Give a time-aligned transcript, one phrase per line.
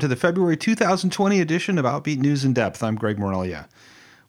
[0.00, 2.82] to the February 2020 edition of Outbeat News in Depth.
[2.82, 3.68] I'm Greg Morelia.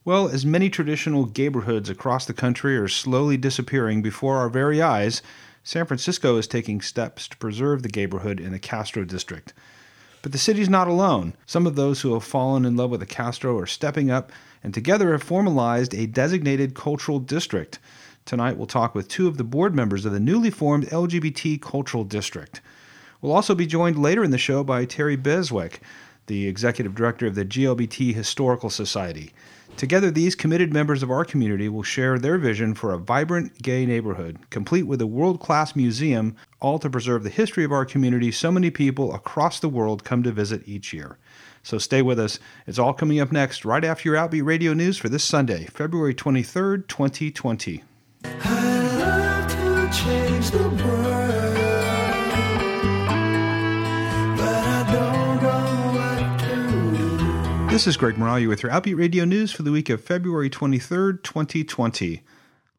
[0.03, 5.21] Well, as many traditional neighborhoods across the country are slowly disappearing before our very eyes,
[5.63, 9.53] San Francisco is taking steps to preserve the neighborhood in the Castro district.
[10.21, 11.35] But the city's not alone.
[11.45, 14.29] Some of those who have fallen in love with the Castro are stepping up
[14.61, 17.79] and together have formalized a designated cultural district.
[18.25, 22.03] Tonight, we'll talk with two of the board members of the newly formed LGBT Cultural
[22.03, 22.59] District.
[23.21, 25.81] We'll also be joined later in the show by Terry Beswick,
[26.25, 29.31] the executive director of the GLBT Historical Society.
[29.77, 33.85] Together, these committed members of our community will share their vision for a vibrant gay
[33.85, 38.31] neighborhood, complete with a world class museum, all to preserve the history of our community
[38.31, 41.17] so many people across the world come to visit each year.
[41.63, 42.39] So stay with us.
[42.67, 46.15] It's all coming up next, right after your Outbeat Radio News for this Sunday, February
[46.15, 47.83] 23rd, 2020.
[57.81, 61.23] This is Greg Moralia with your Outbeat Radio News for the week of February 23rd,
[61.23, 62.21] 2020.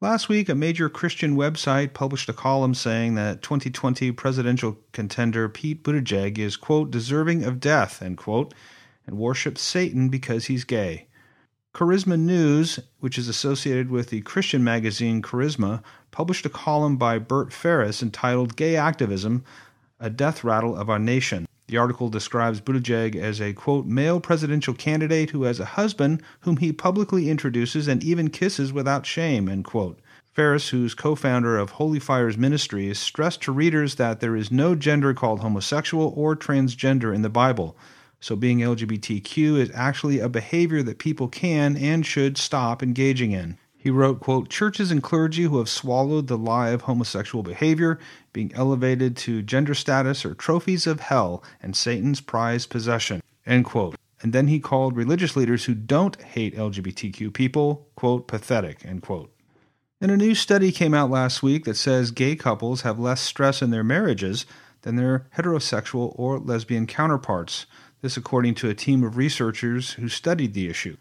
[0.01, 5.83] Last week, a major Christian website published a column saying that 2020 presidential contender Pete
[5.83, 8.55] Buttigieg is, quote, deserving of death, end quote,
[9.05, 11.09] and worships Satan because he's gay.
[11.75, 17.53] Charisma News, which is associated with the Christian magazine Charisma, published a column by Bert
[17.53, 19.43] Farias entitled Gay Activism
[19.99, 21.49] A Death Rattle of Our Nation.
[21.73, 26.59] The article describes Buttigieg as a, quote, male presidential candidate who has a husband whom
[26.59, 29.99] he publicly introduces and even kisses without shame, end quote.
[30.35, 34.75] Farias, who's co founder of Holy Fires Ministries, stressed to readers that there is no
[34.75, 37.75] gender called homosexual or transgender in the Bible.
[38.21, 43.57] So being LGBTQ is actually a behavior that people can and should stop engaging in.
[43.83, 47.99] He wrote, quote, Churches and clergy who have swallowed the lie of homosexual behavior,
[48.33, 53.97] being elevated to gender status, are trophies of hell and Satan's prized possession, end quote.
[54.21, 59.35] And then he called religious leaders who don't hate LGBTQ people, quote, pathetic, end quote.
[60.01, 63.63] And a new study came out last week that says gay couples have less stress
[63.63, 64.47] in their marriages
[64.83, 67.67] than their heterosexual or lesbian counterparts.
[68.01, 70.97] This, according to a team of researchers who studied the issue.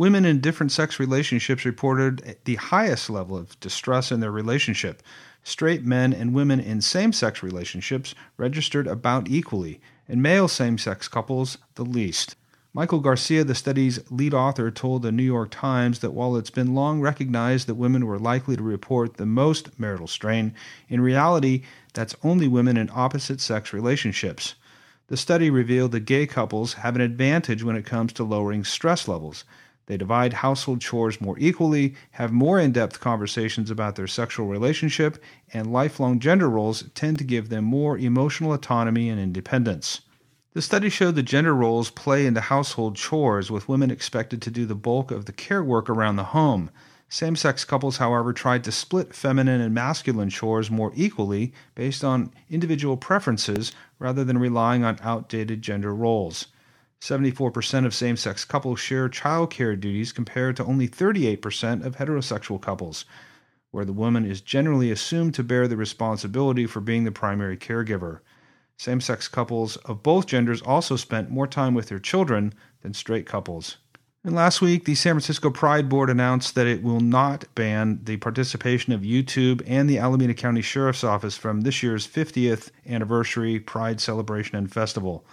[0.00, 5.02] Women in different sex relationships reported the highest level of distress in their relationship.
[5.44, 9.78] Straight men and women in same sex relationships registered about equally,
[10.08, 12.34] and male same sex couples the least.
[12.72, 16.74] Michael Garcia, the study's lead author, told the New York Times that while it's been
[16.74, 20.54] long recognized that women were likely to report the most marital strain,
[20.88, 21.62] in reality,
[21.92, 24.54] that's only women in opposite sex relationships.
[25.08, 29.06] The study revealed that gay couples have an advantage when it comes to lowering stress
[29.06, 29.44] levels.
[29.90, 35.20] They divide household chores more equally, have more in depth conversations about their sexual relationship,
[35.52, 40.02] and lifelong gender roles tend to give them more emotional autonomy and independence.
[40.52, 44.64] The study showed that gender roles play into household chores, with women expected to do
[44.64, 46.70] the bulk of the care work around the home.
[47.08, 52.32] Same sex couples, however, tried to split feminine and masculine chores more equally based on
[52.48, 56.46] individual preferences rather than relying on outdated gender roles.
[57.00, 63.06] 74% of same sex couples share childcare duties compared to only 38% of heterosexual couples,
[63.70, 68.20] where the woman is generally assumed to bear the responsibility for being the primary caregiver.
[68.76, 72.52] Same sex couples of both genders also spent more time with their children
[72.82, 73.78] than straight couples.
[74.22, 78.18] And last week, the San Francisco Pride Board announced that it will not ban the
[78.18, 83.98] participation of YouTube and the Alameda County Sheriff's Office from this year's 50th anniversary Pride
[83.98, 85.24] celebration and festival.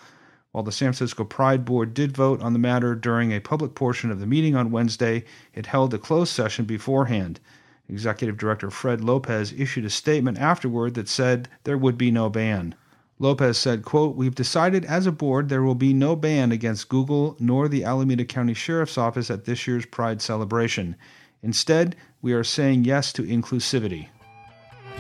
[0.58, 4.10] While the San Francisco Pride Board did vote on the matter during a public portion
[4.10, 5.24] of the meeting on Wednesday,
[5.54, 7.40] it held a closed session beforehand.
[7.88, 12.74] Executive Director Fred Lopez issued a statement afterward that said there would be no ban.
[13.20, 17.36] Lopez said, quote, We've decided as a board there will be no ban against Google
[17.40, 20.96] nor the Alameda County Sheriff's Office at this year's Pride celebration.
[21.44, 24.08] Instead, we are saying yes to inclusivity.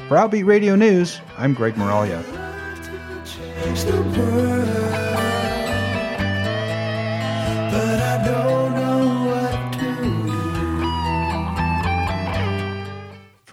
[0.08, 2.24] For Outbeat Radio News, I'm Greg Moralia.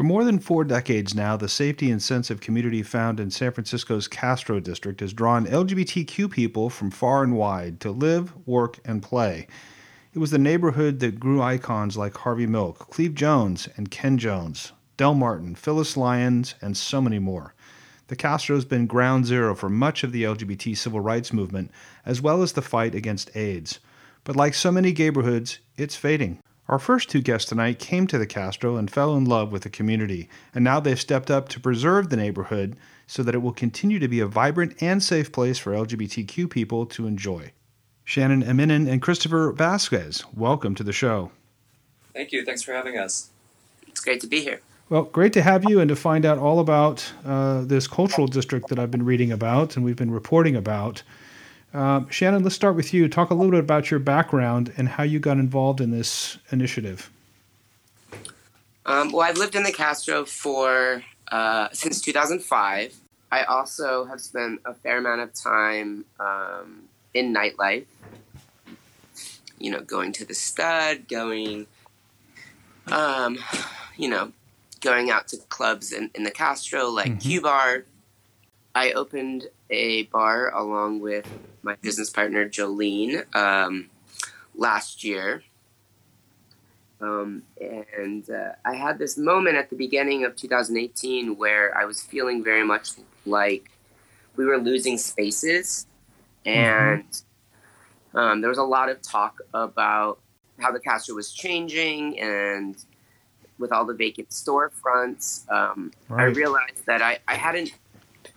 [0.05, 3.53] For more than four decades now, the safety and sense of community found in San
[3.53, 9.03] Francisco's Castro district has drawn LGBTQ people from far and wide to live, work, and
[9.03, 9.47] play.
[10.13, 14.73] It was the neighborhood that grew icons like Harvey Milk, Cleve Jones, and Ken Jones,
[14.99, 17.55] Del Martin, Phyllis Lyons, and so many more.
[18.09, 21.71] The Castro has been ground zero for much of the LGBT civil rights movement,
[22.05, 23.81] as well as the fight against AIDS.
[24.23, 26.41] But like so many neighborhoods, it's fading.
[26.67, 29.71] Our first two guests tonight came to the Castro and fell in love with the
[29.71, 32.77] community, and now they've stepped up to preserve the neighborhood
[33.07, 36.87] so that it will continue to be a vibrant and safe place for LGBTQ people
[36.87, 37.53] to enjoy.
[38.05, 41.33] Shannon Amitin and Christopher Vasquez, welcome to the show.
[42.15, 42.47] Thank you.
[42.47, 43.29] Thanks for having us.
[43.87, 44.61] It's great to be here.
[44.89, 48.69] Well, great to have you and to find out all about uh, this cultural district
[48.69, 51.03] that I've been reading about and we've been reporting about.
[51.75, 53.09] Um, Shannon, let's start with you.
[53.09, 57.11] Talk a little bit about your background and how you got involved in this initiative.
[58.87, 62.95] Um, well, I've lived in the Castro for uh, since 2005.
[63.33, 67.87] I also have spent a fair amount of time um, in nightlife.
[69.59, 71.67] You know, going to the stud, going,
[72.87, 73.39] um,
[73.97, 74.31] you know,
[74.81, 77.19] going out to clubs in, in the Castro, like mm-hmm.
[77.19, 77.85] Q Bar.
[78.77, 81.29] I opened a bar along with
[81.63, 83.91] my business partner Jolene um,
[84.55, 85.43] last year.
[87.01, 92.03] Um, and uh, I had this moment at the beginning of 2018 where I was
[92.03, 92.91] feeling very much
[93.27, 93.71] like
[94.37, 95.87] we were losing spaces.
[96.47, 98.19] And mm-hmm.
[98.19, 100.19] um, there was a lot of talk about
[100.59, 102.77] how the Castro was changing and
[103.59, 105.51] with all the vacant storefronts.
[105.51, 106.23] Um, right.
[106.23, 107.73] I realized that I, I hadn't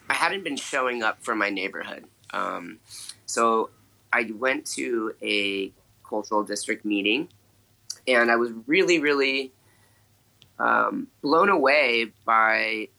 [0.09, 2.05] I hadn't been showing up for my neighborhood.
[2.31, 2.79] Um,
[3.25, 3.69] so
[4.11, 5.71] I went to a
[6.07, 7.29] cultural district meeting,
[8.07, 9.51] and I was really, really
[10.59, 12.89] um, blown away by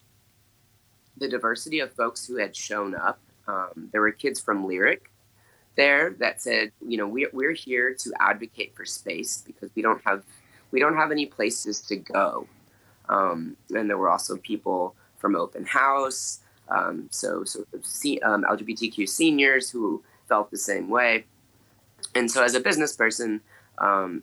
[1.16, 3.18] the diversity of folks who had shown up.
[3.46, 5.10] Um, there were kids from Lyric
[5.76, 10.02] there that said, you know, we're, we're here to advocate for space because we don't
[10.04, 10.22] have
[10.70, 12.46] we don't have any places to go.
[13.08, 16.40] Um, and there were also people from Open House,
[16.70, 17.60] um, so so
[18.22, 21.24] um, LGBTQ seniors who felt the same way.
[22.14, 23.40] And so, as a business person,
[23.78, 24.22] um,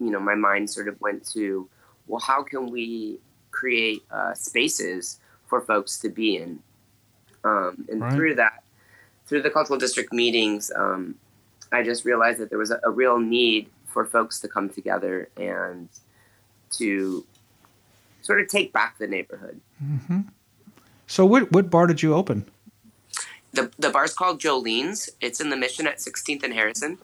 [0.00, 1.68] you know, my mind sort of went to,
[2.06, 6.58] well, how can we create uh, spaces for folks to be in?
[7.44, 8.12] Um, and right.
[8.12, 8.64] through that,
[9.26, 11.16] through the cultural district meetings, um,
[11.70, 15.28] I just realized that there was a, a, real need for folks to come together
[15.36, 15.88] and
[16.72, 17.26] to
[18.20, 19.60] sort of take back the neighborhood.
[19.82, 20.20] Mm-hmm.
[21.06, 22.46] So, what what bar did you open?
[23.52, 25.10] The the bar's called Jolene's.
[25.20, 26.98] It's in the Mission at 16th and Harrison.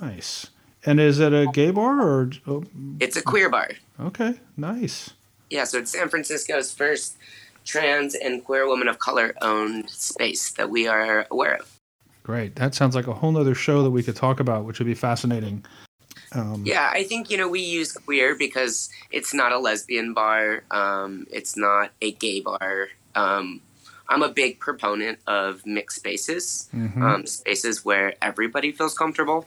[0.00, 0.48] Nice.
[0.84, 2.30] And is it a gay bar or?
[2.46, 2.64] Oh,
[2.98, 3.70] it's a queer bar.
[4.00, 5.10] Okay, nice.
[5.50, 7.16] Yeah, so it's San Francisco's first
[7.64, 11.78] trans and queer woman of color owned space that we are aware of.
[12.22, 12.56] Great.
[12.56, 14.94] That sounds like a whole other show that we could talk about, which would be
[14.94, 15.64] fascinating.
[16.34, 20.64] Um, yeah, I think you know we use queer because it's not a lesbian bar,
[20.70, 22.88] um, it's not a gay bar.
[23.14, 23.60] Um,
[24.08, 27.02] I'm a big proponent of mixed spaces, mm-hmm.
[27.02, 29.46] Um, spaces where everybody feels comfortable.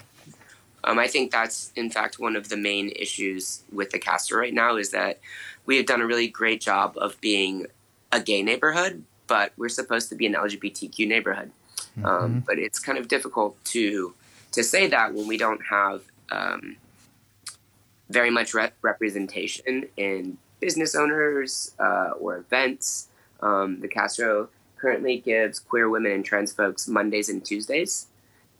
[0.83, 4.53] Um, I think that's in fact one of the main issues with the Castro right
[4.53, 5.19] now is that
[5.65, 7.65] we have done a really great job of being
[8.11, 11.51] a gay neighborhood, but we're supposed to be an LGBTQ neighborhood.
[11.97, 12.39] Um, mm-hmm.
[12.39, 14.13] but it's kind of difficult to
[14.51, 16.01] to say that when we don't have
[16.31, 16.77] um,
[18.09, 23.09] very much rep- representation in business owners uh, or events.
[23.41, 28.07] Um, the Castro currently gives queer women and trans folks Mondays and Tuesdays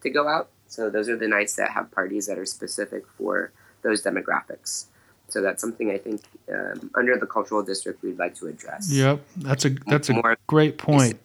[0.02, 0.50] to go out.
[0.68, 4.86] So those are the nights that have parties that are specific for those demographics.
[5.28, 6.22] So that's something I think
[6.54, 8.92] um, under the cultural district we'd like to address.
[8.92, 11.20] Yep, that's a that's a great point.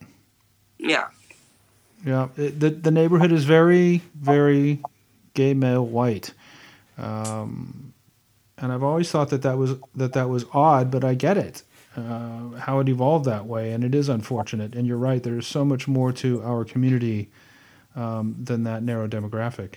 [0.79, 1.09] Yeah.
[2.05, 4.81] Yeah, the the neighborhood is very very
[5.35, 6.33] gay male white.
[6.99, 7.95] Um,
[8.59, 11.63] and I've always thought that that was that that was odd, but I get it
[11.97, 14.75] uh, how it evolved that way, and it is unfortunate.
[14.75, 17.31] And you're right; there is so much more to our community
[17.97, 19.75] um, than that narrow demographic.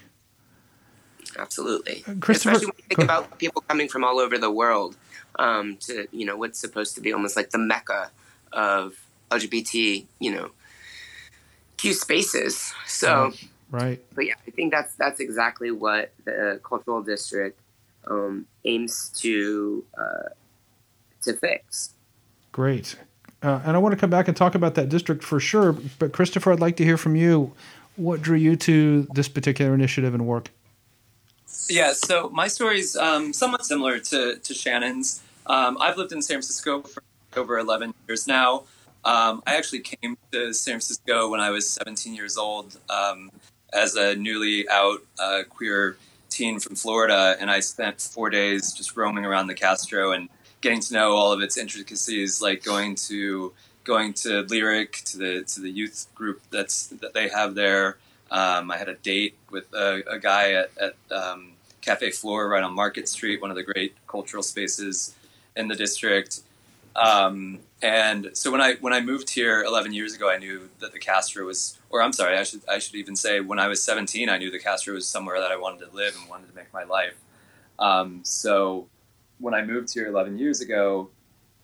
[1.38, 4.96] Absolutely, uh, especially when you think about people coming from all over the world
[5.40, 8.12] um, to you know what's supposed to be almost like the mecca
[8.52, 8.96] of
[9.32, 10.52] LGBT, you know,
[11.78, 12.74] Q spaces.
[12.86, 13.26] So.
[13.26, 14.00] Right Right.
[14.13, 17.60] But yeah, I think that's that's exactly what the cultural district
[18.08, 20.30] um, aims to uh,
[21.24, 21.96] to fix.
[22.51, 22.96] Great.
[23.42, 25.74] Uh, and I want to come back and talk about that district for sure.
[25.98, 27.51] But Christopher, I'd like to hear from you.
[27.96, 30.51] What drew you to this particular initiative and work?
[31.68, 35.24] Yeah, so my story is um, somewhat similar to, to Shannon's.
[35.48, 37.01] Um, I've lived in San Francisco for
[37.36, 38.63] over 11 years now.
[39.03, 42.77] Um, I actually came to San Francisco when I was 17 years old.
[42.89, 43.30] Um,
[43.74, 45.98] as a newly out uh, queer
[46.30, 50.30] teen from Florida, and I spent four days just roaming around the Castro and
[50.62, 53.53] getting to know all of its intricacies, like going to
[53.84, 57.98] going to Lyric to the to the youth group that's that they have there.
[58.32, 61.51] Um, I had a date with a, a guy at, at um,
[61.82, 65.13] Cafe Flore right on Market Street, one of the great cultural spaces
[65.56, 66.42] in the district.
[66.96, 70.94] Um, and so when I when I moved here 11 years ago, I knew that
[70.94, 73.84] the Castro was, or I'm sorry, I should I should even say when I was
[73.84, 76.56] 17, I knew the Castro was somewhere that I wanted to live and wanted to
[76.56, 77.16] make my life.
[77.80, 78.88] Um, so
[79.40, 81.10] when I moved here 11 years ago,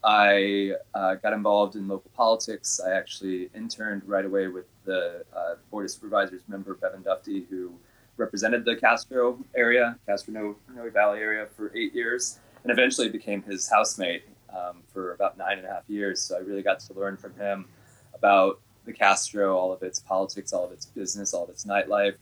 [0.03, 2.81] I uh, got involved in local politics.
[2.85, 7.71] I actually interned right away with the uh, Board of Supervisors member Bevan Dufty, who
[8.17, 13.69] represented the Castro area, Castro Noe Valley area, for eight years, and eventually became his
[13.69, 14.23] housemate
[14.55, 16.21] um, for about nine and a half years.
[16.21, 17.65] So I really got to learn from him
[18.13, 22.15] about the Castro, all of its politics, all of its business, all of its nightlife,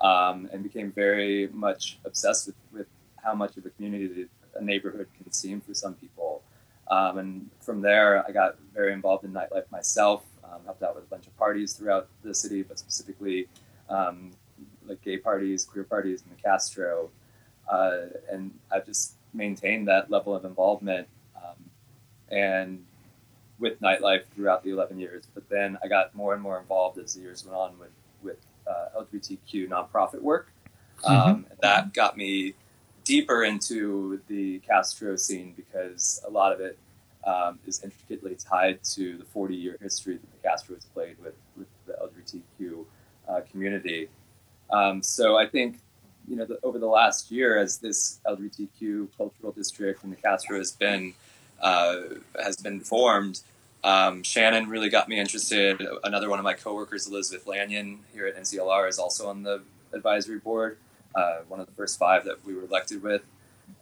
[0.00, 2.86] um, and became very much obsessed with, with
[3.22, 6.42] how much of a community a neighborhood can seem for some people.
[6.88, 11.04] Um, and from there, I got very involved in nightlife myself, um, helped out with
[11.04, 13.48] a bunch of parties throughout the city, but specifically
[13.88, 14.32] um,
[14.86, 17.10] like gay parties, queer parties in the Castro.
[17.68, 21.08] Uh, and I've just maintained that level of involvement
[22.32, 22.84] and
[23.58, 25.24] with nightlife throughout the 11 years.
[25.34, 27.90] But then I got more and more involved as the years went on with,
[28.22, 30.50] with uh, LGBTQ nonprofit work.
[31.04, 31.30] Mm-hmm.
[31.30, 32.54] Um, that got me
[33.04, 36.78] deeper into the Castro scene because a lot of it
[37.24, 41.34] um, is intricately tied to the 40 year history that the Castro has played with,
[41.56, 42.84] with the LGBTQ
[43.28, 44.08] uh, community.
[44.70, 45.78] Um, so I think,
[46.26, 50.58] you know, the, over the last year, as this LGBTQ cultural district in the Castro
[50.58, 51.14] has been
[51.62, 52.00] uh,
[52.42, 53.40] has been formed,
[53.84, 55.84] um, Shannon really got me interested.
[56.04, 60.38] Another one of my coworkers, Elizabeth Lanyon, here at NCLR, is also on the advisory
[60.38, 60.78] board.
[61.14, 63.22] Uh, one of the first five that we were elected with,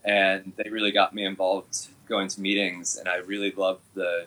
[0.04, 2.96] and they really got me involved going to meetings.
[2.96, 4.26] And I really love the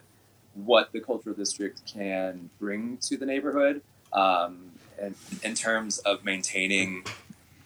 [0.53, 3.81] what the cultural district can bring to the neighborhood.
[4.13, 7.03] Um, and in terms of maintaining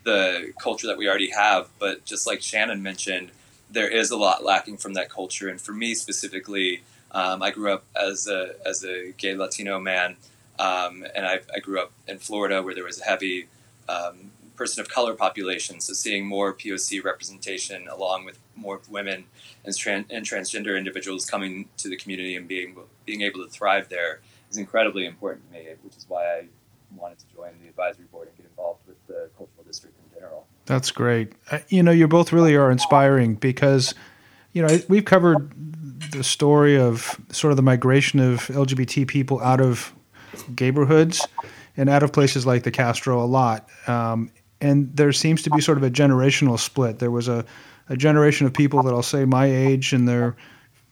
[0.08, 1.70] the culture that we already have.
[1.80, 3.30] But just like Shannon mentioned,
[3.70, 5.50] there is a lot lacking from that culture.
[5.50, 10.18] And for me specifically, um, I grew up as a as a gay Latino man,
[10.60, 13.48] um, and I, I, grew up in Florida where there was a heavy
[13.88, 15.80] um, person of color population.
[15.80, 19.26] So seeing more POC representation along with more women
[19.64, 23.88] and, trans, and transgender individuals coming to the community and being being able to thrive
[23.88, 24.20] there
[24.50, 26.48] is incredibly important to me, which is why I
[26.96, 30.48] wanted to join the advisory board and get involved with the cultural district in general.
[30.68, 31.34] That's great.
[31.50, 33.96] Uh, you know, you both really are inspiring because,
[34.52, 35.52] you know, we've covered
[36.12, 39.94] the story of sort of the migration of LGBT people out of
[40.60, 41.26] neighborhoods
[41.78, 43.70] and out of places like the Castro a lot.
[43.88, 47.00] Um, and there seems to be sort of a generational split.
[47.00, 47.46] There was a,
[47.90, 50.36] a generation of people that I'll say my age in their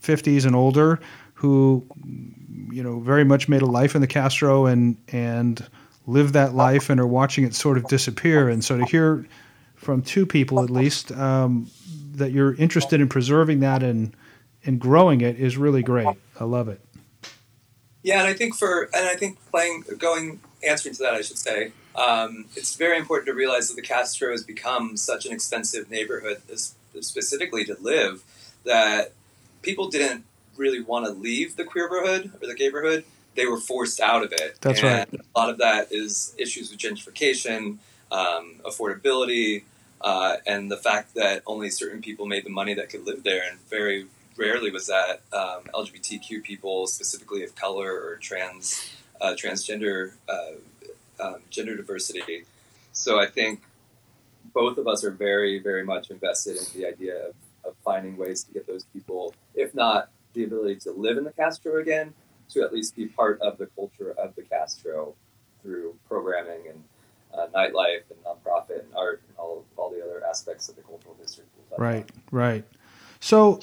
[0.02, 1.00] 50s and older
[1.34, 1.86] who,
[2.72, 5.68] you know, very much made a life in the Castro and and
[6.08, 8.48] live that life and are watching it sort of disappear.
[8.48, 9.26] And so to hear
[9.86, 11.70] from two people at least um,
[12.14, 14.16] that you're interested in preserving that and
[14.66, 16.08] and growing it is really great.
[16.40, 16.82] I love it.
[18.02, 21.38] Yeah, and I think for and I think playing going answering to that, I should
[21.38, 25.92] say, um, it's very important to realize that the Castro has become such an expensive
[25.92, 26.42] neighborhood,
[27.00, 28.24] specifically to live,
[28.64, 29.12] that
[29.62, 30.26] people didn't
[30.58, 33.04] really want to leave the queerhood or the gayborhood
[33.36, 34.58] they were forced out of it.
[34.62, 35.22] That's and right.
[35.36, 37.78] A lot of that is issues with gentrification,
[38.12, 39.64] um, affordability,
[40.06, 43.42] uh, and the fact that only certain people made the money that could live there,
[43.50, 44.06] and very
[44.38, 50.52] rarely was that um, LGBTQ people, specifically of color or trans uh, transgender uh,
[51.20, 52.44] um, gender diversity.
[52.92, 53.64] So I think
[54.54, 58.44] both of us are very, very much invested in the idea of, of finding ways
[58.44, 62.14] to get those people, if not the ability to live in the Castro again,
[62.50, 65.16] to at least be part of the culture of the Castro
[65.64, 66.84] through programming and
[67.34, 71.16] uh, nightlife and nonprofit and art and all, all the other aspects of the cultural
[71.16, 71.50] district.
[71.78, 72.64] Right, right.
[73.20, 73.60] So,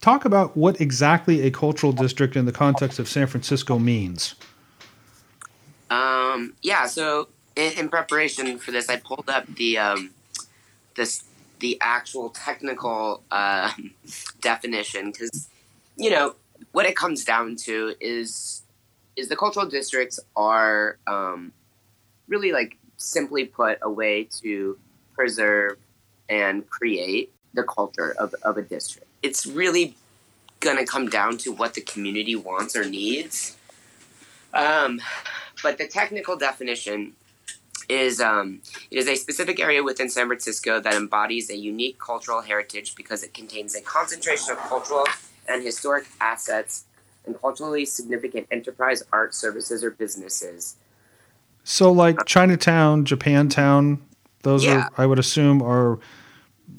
[0.00, 4.34] talk about what exactly a cultural district in the context of San Francisco means.
[5.90, 10.10] Um, yeah, so in, in, preparation for this, I pulled up the um,
[10.96, 11.22] this
[11.60, 13.72] the actual technical uh,
[14.40, 15.48] definition because
[15.96, 16.34] you know
[16.72, 18.62] what it comes down to is
[19.16, 21.52] is the cultural districts are um,
[22.26, 24.78] really like simply put a way to
[25.14, 25.78] preserve
[26.28, 29.06] and create the culture of, of a district.
[29.22, 29.96] It's really
[30.60, 33.56] going to come down to what the community wants or needs.
[34.52, 35.00] Um,
[35.62, 37.14] but the technical definition
[37.88, 42.40] is um, it is a specific area within San Francisco that embodies a unique cultural
[42.40, 45.04] heritage because it contains a concentration of cultural
[45.48, 46.84] and historic assets
[47.26, 50.76] and culturally significant enterprise art services or businesses.
[51.62, 54.00] So, like Chinatown, Japantown,
[54.44, 54.84] those yeah.
[54.84, 55.98] are, I would assume, are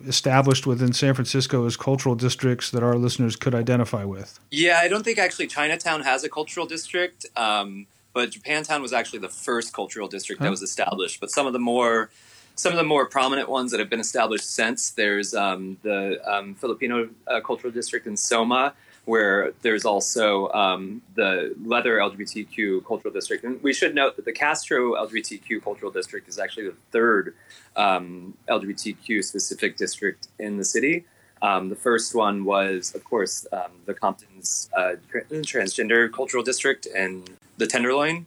[0.07, 4.39] established within San Francisco as cultural districts that our listeners could identify with?
[4.51, 9.19] Yeah, I don't think actually Chinatown has a cultural district, um, but Japantown was actually
[9.19, 10.45] the first cultural district huh?
[10.45, 11.19] that was established.
[11.19, 12.09] But some of the more
[12.57, 16.55] some of the more prominent ones that have been established since there's um, the um,
[16.55, 18.73] Filipino uh, cultural district in Soma,
[19.05, 23.43] where there's also um, the Leather LGBTQ cultural district.
[23.43, 27.35] And we should note that the Castro LGBTQ cultural district is actually the third
[27.75, 31.05] um, LGBTQ specific district in the city.
[31.41, 37.29] Um, the first one was, of course, um, the Compton's uh, transgender cultural district and
[37.57, 38.25] the Tenderloin,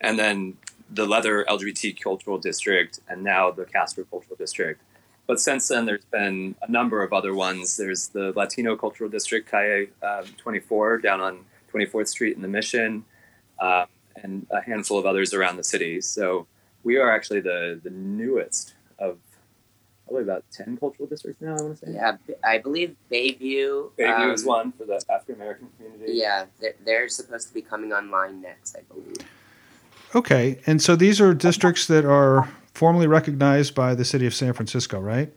[0.00, 0.56] and then
[0.90, 4.80] the Leather LGBT cultural district, and now the Castro cultural district.
[5.26, 7.76] But since then, there's been a number of other ones.
[7.76, 13.04] There's the Latino Cultural District, Calle um, 24, down on 24th Street in the Mission,
[13.60, 13.86] um,
[14.22, 16.00] and a handful of others around the city.
[16.00, 16.46] So
[16.84, 19.18] we are actually the, the newest of
[20.06, 21.92] probably about 10 cultural districts now, I want to say.
[21.92, 23.90] Yeah, I believe Bayview.
[23.98, 26.12] Bayview um, is one for the African American community.
[26.14, 29.16] Yeah, they're, they're supposed to be coming online next, I believe.
[30.14, 34.52] Okay, and so these are districts that are formally recognized by the city of San
[34.52, 35.32] Francisco, right?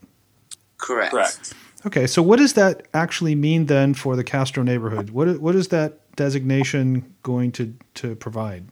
[0.78, 1.12] Correct.
[1.12, 1.54] Correct.
[1.86, 5.12] Okay, so what does that actually mean then for the Castro neighborhood?
[5.12, 8.66] What what is that designation going to to provide?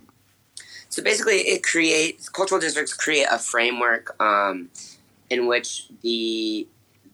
[0.90, 4.70] So basically, it creates cultural districts create a framework um,
[5.30, 6.68] in which the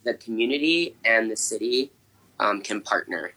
[0.04, 1.92] the community and the city
[2.39, 3.34] um, can partner.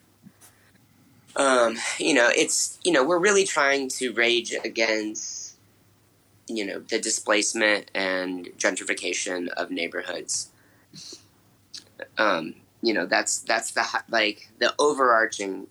[1.37, 5.46] Um, you know, it's you know we're really trying to rage against
[6.49, 10.51] you know the displacement and gentrification of neighborhoods.
[12.19, 15.67] Um, you know that's that's the like the overarching.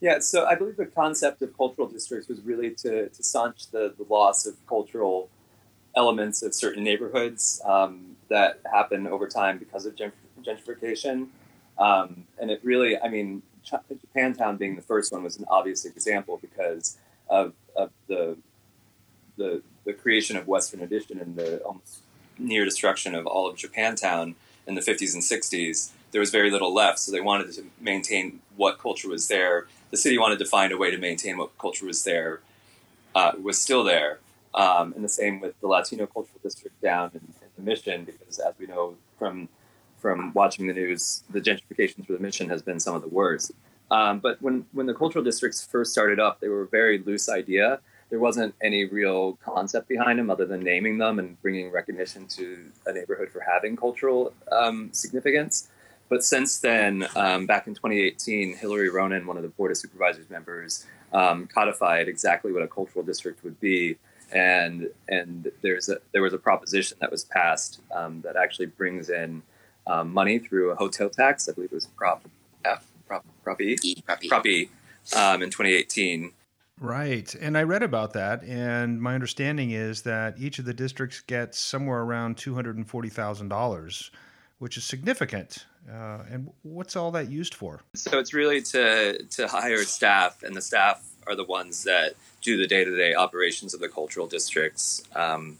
[0.00, 3.94] Yeah, so I believe the concept of cultural districts was really to, to staunch the,
[3.96, 5.30] the loss of cultural
[5.96, 9.96] elements of certain neighborhoods um, that happen over time because of
[10.42, 11.28] gentrification.
[11.78, 16.38] Um, and it really, I mean, Japantown being the first one was an obvious example
[16.40, 16.98] because
[17.28, 18.36] of, of the
[19.36, 22.00] the, the creation of Western Addition and the almost
[22.38, 24.34] near destruction of all of Japantown
[24.66, 26.98] in the 50s and 60s, there was very little left.
[26.98, 29.66] So they wanted to maintain what culture was there.
[29.90, 32.40] The city wanted to find a way to maintain what culture was there,
[33.14, 34.18] uh, was still there.
[34.54, 38.38] Um, and the same with the Latino Cultural District down in, in, the Mission, because
[38.38, 39.48] as we know from
[39.98, 43.52] from watching the news, the gentrification through the Mission has been some of the worst.
[43.90, 47.28] Um, but when when the cultural districts first started up, they were a very loose
[47.28, 47.80] idea
[48.16, 52.64] there wasn't any real concept behind them other than naming them and bringing recognition to
[52.86, 55.68] a neighborhood for having cultural um, significance.
[56.08, 60.30] But since then, um, back in 2018, Hillary Ronen, one of the Board of Supervisors
[60.30, 63.98] members, um, codified exactly what a cultural district would be.
[64.32, 69.10] And and there's a, there was a proposition that was passed um, that actually brings
[69.10, 69.42] in
[69.86, 71.50] um, money through a hotel tax.
[71.50, 72.24] I believe it was Prop
[72.64, 73.76] F, Prop, Prop E,
[74.06, 74.70] Prop E, Prop e
[75.14, 76.32] um, in 2018
[76.80, 77.34] Right.
[77.34, 78.42] And I read about that.
[78.42, 84.10] And my understanding is that each of the districts gets somewhere around $240,000,
[84.58, 85.66] which is significant.
[85.90, 87.80] Uh, and what's all that used for?
[87.94, 92.56] So it's really to, to hire staff, and the staff are the ones that do
[92.56, 95.02] the day to day operations of the cultural districts.
[95.14, 95.58] Um,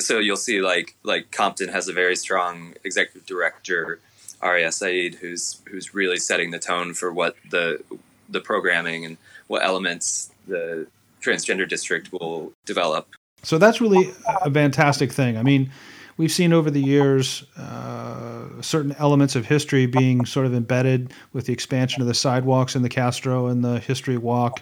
[0.00, 4.00] so you'll see, like like Compton has a very strong executive director,
[4.40, 7.82] Aria Sa'id, who's who's really setting the tone for what the
[8.28, 9.16] the programming and
[9.48, 10.86] what elements the
[11.20, 13.08] transgender district will develop.
[13.42, 15.36] So that's really a fantastic thing.
[15.36, 15.70] I mean,
[16.16, 21.46] we've seen over the years uh, certain elements of history being sort of embedded with
[21.46, 24.60] the expansion of the sidewalks in the Castro and the History Walk,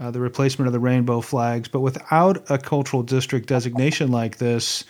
[0.00, 1.68] uh, the replacement of the rainbow flags.
[1.68, 4.84] But without a cultural district designation like this,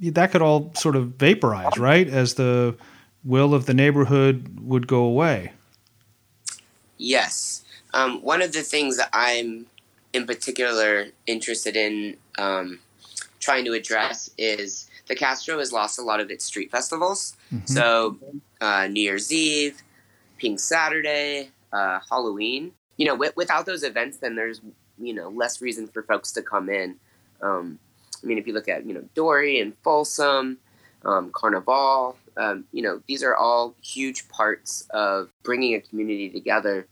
[0.00, 2.08] that could all sort of vaporize, right?
[2.08, 2.76] As the
[3.24, 5.52] will of the neighborhood would go away.
[6.96, 7.64] Yes.
[7.98, 9.66] Um, one of the things that I'm
[10.12, 12.78] in particular interested in um,
[13.40, 17.36] trying to address is the Castro has lost a lot of its street festivals.
[17.52, 17.66] Mm-hmm.
[17.66, 18.16] So
[18.60, 19.82] uh, New Year's Eve,
[20.38, 22.70] Pink Saturday, uh, Halloween.
[22.98, 24.60] You know, w- without those events, then there's
[25.00, 26.96] you know less reason for folks to come in.
[27.42, 27.80] Um,
[28.22, 30.58] I mean, if you look at you know Dore and Folsom,
[31.04, 36.86] um, Carnival, um, you know these are all huge parts of bringing a community together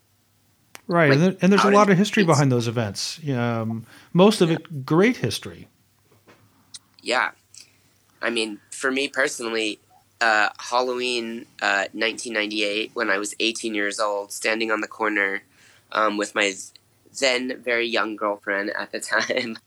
[0.89, 3.19] Right, like, and, there, and, there's a lot of history behind those events.
[3.29, 4.57] Um, most of yeah.
[4.57, 5.69] it, great history.
[7.03, 7.33] Yeah,
[8.23, 9.81] I mean, for me personally,
[10.21, 15.43] uh, Halloween uh, 1998, when I was 18 years old, standing on the corner
[15.93, 16.55] um, with my
[17.21, 19.59] then very young girlfriend at the time.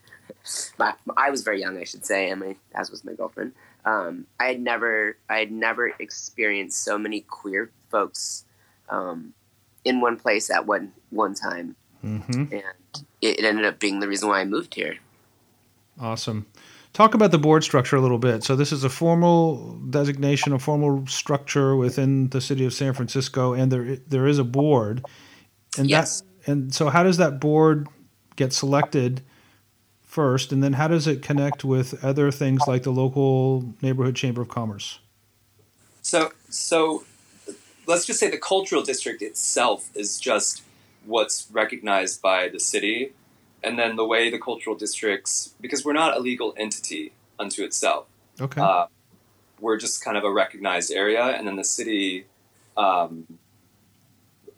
[0.77, 3.53] my, I was very young, I should say, and my as was my girlfriend.
[3.85, 8.45] um, I had never I had never experienced so many queer folks
[8.89, 9.33] um,
[9.85, 12.33] in one place at one one time, Mm-hmm.
[12.33, 12.63] and
[13.21, 14.97] it, it ended up being the reason why I moved here.
[15.99, 16.45] Awesome.
[16.93, 18.43] Talk about the board structure a little bit.
[18.43, 23.53] So this is a formal designation, a formal structure within the city of San Francisco,
[23.53, 25.05] and there there is a board.
[25.77, 26.21] And Yes.
[26.21, 27.87] that and so how does that board
[28.35, 29.21] get selected
[30.01, 34.41] first, and then how does it connect with other things like the local neighborhood chamber
[34.41, 34.99] of commerce?
[36.01, 37.03] So, so
[37.89, 40.61] let's just say the cultural district itself is just
[41.05, 43.13] what's recognized by the city,
[43.63, 48.05] and then the way the cultural districts, because we're not a legal entity unto itself,
[48.39, 48.61] Okay.
[48.61, 48.85] uh,
[49.59, 52.25] we're just kind of a recognized area, and then the city
[52.77, 53.25] um,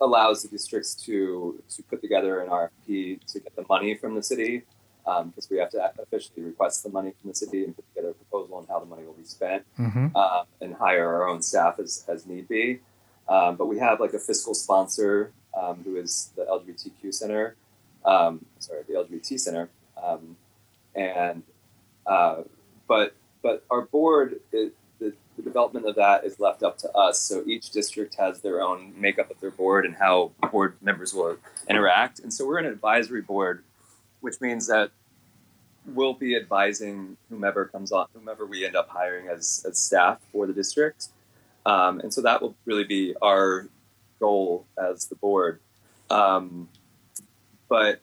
[0.00, 4.22] allows the districts to to put together an RFP to get the money from the
[4.22, 4.62] city.
[5.04, 8.14] Because we have to officially request the money from the city and put together a
[8.14, 10.14] proposal on how the money will be spent mm-hmm.
[10.16, 12.78] um, and hire our own staff as, as need be.
[13.32, 17.56] Um, but we have like a fiscal sponsor um, who is the LGBTQ Center,
[18.04, 19.70] um, sorry, the LGBT Center,
[20.02, 20.36] um,
[20.94, 21.42] and
[22.06, 22.42] uh,
[22.86, 27.20] but but our board, it, the, the development of that is left up to us.
[27.20, 31.38] So each district has their own makeup of their board and how board members will
[31.70, 32.18] interact.
[32.18, 33.64] And so we're an advisory board,
[34.20, 34.90] which means that
[35.86, 40.46] we'll be advising whomever comes on, whomever we end up hiring as, as staff for
[40.46, 41.08] the district.
[41.64, 43.68] Um, and so that will really be our
[44.20, 45.60] goal as the board.
[46.10, 46.68] Um,
[47.68, 48.00] but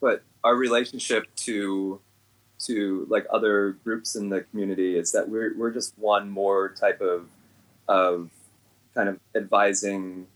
[0.00, 2.00] but our relationship to
[2.60, 7.00] to like other groups in the community is that we're we're just one more type
[7.00, 7.26] of
[7.88, 8.30] of
[8.94, 10.26] kind of advising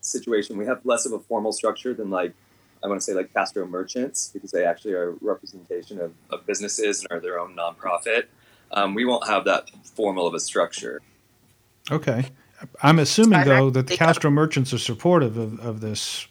[0.00, 0.56] situation.
[0.56, 2.32] We have less of a formal structure than like
[2.82, 7.02] I want to say like Castro Merchants because they actually are representation of, of businesses
[7.02, 8.24] and are their own nonprofit.
[8.72, 11.02] Um, we won't have that formal of a structure.
[11.90, 12.26] Okay.
[12.82, 16.26] I'm assuming though that the Castro merchants are supportive of, of this.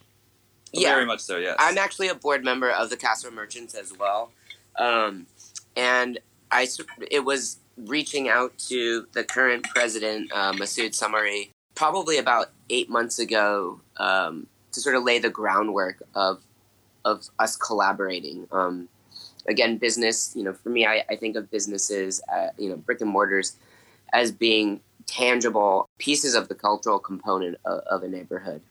[0.73, 1.55] Yeah, Very much so, yes.
[1.57, 4.31] I'm actually a board member of the Castro Merchants as well,
[4.77, 5.25] um,
[5.77, 6.19] and
[6.51, 6.67] I,
[7.09, 13.19] it was reaching out to the current president uh, Masood Samari probably about eight months
[13.19, 16.41] ago um, to sort of lay the groundwork of
[17.03, 18.47] of us collaborating.
[18.51, 18.89] Um,
[19.47, 20.33] again, business.
[20.35, 23.57] You know, for me, I, I think of businesses, uh, you know, brick and mortars,
[24.13, 28.61] as being tangible pieces of the cultural component of, of a neighborhood.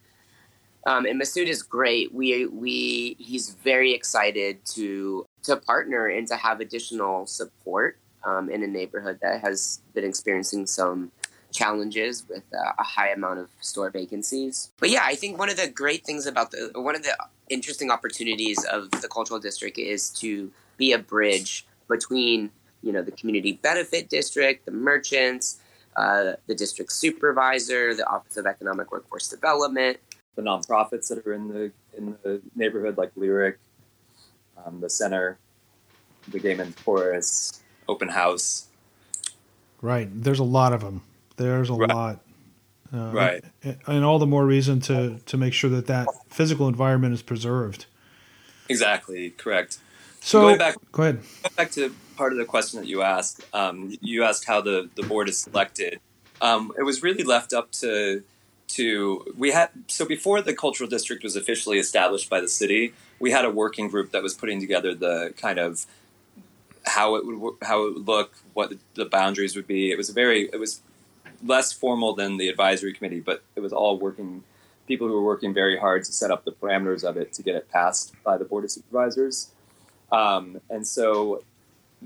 [0.87, 2.13] Um, and Masood is great.
[2.13, 8.63] We we he's very excited to to partner and to have additional support um, in
[8.63, 11.11] a neighborhood that has been experiencing some
[11.53, 14.73] challenges with uh, a high amount of store vacancies.
[14.79, 17.17] But yeah, I think one of the great things about the one of the
[17.49, 22.51] interesting opportunities of the cultural district is to be a bridge between
[22.83, 25.61] you know the community benefit district, the merchants,
[25.97, 29.97] uh, the district supervisor, the Office of Economic Workforce Development,
[30.37, 33.59] the nonprofits that are in the in the neighborhood, like Lyric,
[34.65, 35.39] um, the Center,
[36.29, 38.69] the Gay Men's Chorus, Open House.
[39.81, 40.09] Right.
[40.13, 41.03] There's a lot of them.
[41.37, 41.91] There's a Right.
[41.91, 42.21] lot.
[42.93, 43.45] Uh, Right.
[43.63, 47.23] And, and all the more reason to, to make sure that that physical environment is
[47.23, 47.87] preserved.
[48.69, 49.79] Exactly, correct.
[50.25, 51.17] So Going back- go ahead.
[51.17, 54.89] Going back to part of the question that you asked, um, you asked how the,
[54.95, 56.01] the board is selected.
[56.41, 58.23] Um, it was really left up to
[58.67, 63.31] to we had so before the cultural district was officially established by the city, we
[63.31, 65.85] had a working group that was putting together the kind of
[66.87, 69.91] how it would how it would look, what the, boundaries would be.
[69.91, 70.81] It was a very it was
[71.45, 74.43] less formal than the advisory committee, but it was all working
[74.89, 77.55] people who were working very hard to set up the parameters of it to get
[77.55, 79.51] it passed by the board of supervisors.
[80.15, 81.43] Um, and so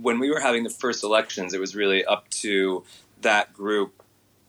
[0.00, 2.84] when we were having the first elections, it was really up to
[3.20, 4.02] that group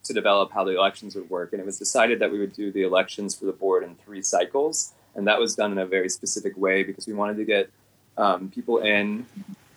[0.04, 1.52] to develop how the elections would work.
[1.52, 4.22] And it was decided that we would do the elections for the board in three
[4.22, 4.94] cycles.
[5.14, 7.70] And that was done in a very specific way because we wanted to get
[8.18, 9.26] um, people in,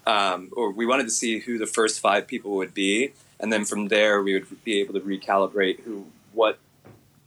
[0.07, 3.12] um, or we wanted to see who the first five people would be.
[3.40, 6.59] And then from there, we would be able to recalibrate who, what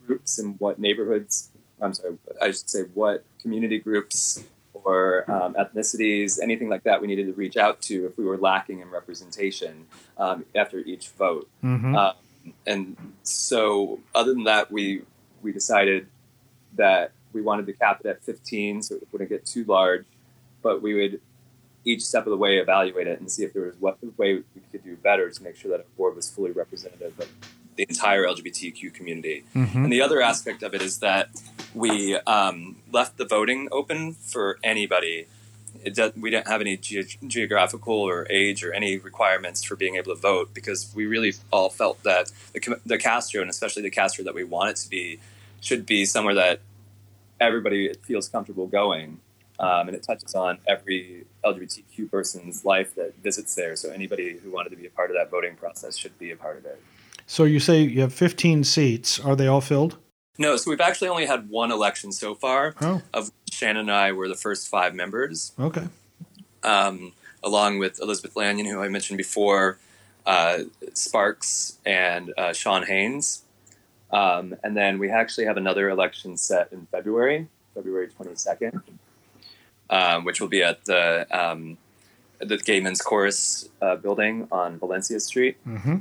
[0.07, 1.49] groups and what neighborhoods,
[1.81, 4.45] I'm sorry, I should say what community groups
[4.85, 8.37] or um, ethnicities, anything like that, we needed to reach out to if we were
[8.37, 11.49] lacking in representation um, after each vote.
[11.61, 12.13] hmm Um,
[12.67, 15.01] and so, other than that, we
[15.41, 16.07] we decided
[16.75, 20.05] that we wanted to cap it at 15, so it wouldn't get too large,
[20.61, 21.21] but we would
[21.83, 24.61] each step of the way evaluate it and see if there was what way we
[24.71, 27.27] could do better to make sure that our board was fully representative of
[27.75, 29.43] the entire LGBTQ community.
[29.53, 31.29] hmm And the other aspect of it is that
[31.73, 35.27] we um, left the voting open for anybody
[35.83, 39.95] it does, we didn't have any ge- geographical or age or any requirements for being
[39.95, 43.91] able to vote because we really all felt that the, the Castro and especially the
[43.91, 45.19] Castro that we want it to be
[45.61, 46.59] should be somewhere that
[47.39, 49.19] everybody feels comfortable going.
[49.57, 53.77] Um, and it touches on every LGBTQ person's life that visits there.
[53.77, 56.35] So anybody who wanted to be a part of that voting process should be a
[56.35, 56.81] part of it.
[57.27, 59.19] So you say you have 15 seats.
[59.19, 59.97] Are they all filled?
[60.37, 62.75] No, so we've actually only had one election so far.
[62.81, 63.01] Oh.
[63.13, 65.53] Of Shannon and I were the first five members.
[65.59, 65.87] Okay.
[66.63, 69.77] Um, along with Elizabeth Lanyon, who I mentioned before,
[70.25, 70.59] uh,
[70.93, 73.43] Sparks, and uh, Sean Haynes.
[74.11, 78.81] Um, and then we actually have another election set in February, February 22nd,
[79.89, 81.77] um, which will be at the um,
[82.39, 85.57] the Gay Men's Chorus uh, building on Valencia Street.
[85.65, 85.97] Mm-hmm.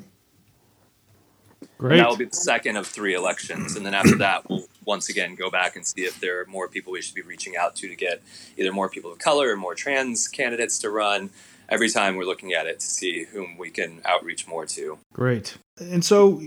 [1.79, 1.97] And Great.
[1.99, 3.77] that will be the second of three elections.
[3.77, 6.69] And then after that, we'll once again go back and see if there are more
[6.69, 8.23] people we should be reaching out to to get
[8.57, 11.31] either more people of color or more trans candidates to run.
[11.69, 14.99] Every time we're looking at it to see whom we can outreach more to.
[15.15, 15.57] Great.
[15.81, 16.43] And so,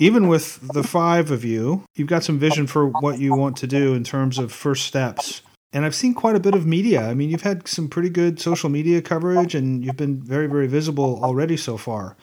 [0.00, 3.66] even with the five of you, you've got some vision for what you want to
[3.66, 5.40] do in terms of first steps.
[5.72, 7.08] And I've seen quite a bit of media.
[7.08, 10.66] I mean, you've had some pretty good social media coverage and you've been very, very
[10.66, 12.16] visible already so far.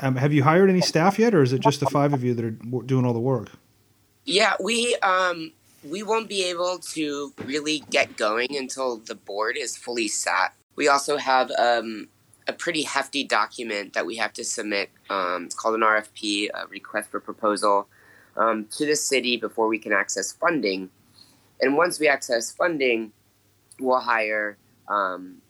[0.00, 2.34] Um, have you hired any staff yet, or is it just the five of you
[2.34, 3.50] that are doing all the work?
[4.24, 9.76] Yeah, we um we won't be able to really get going until the board is
[9.76, 10.54] fully sat.
[10.76, 12.08] We also have um
[12.46, 14.90] a pretty hefty document that we have to submit.
[15.10, 17.88] Um, it's called an RFP, a request for proposal,
[18.36, 20.88] um, to the city before we can access funding.
[21.60, 23.12] And once we access funding,
[23.78, 24.56] we'll hire
[24.88, 25.42] um,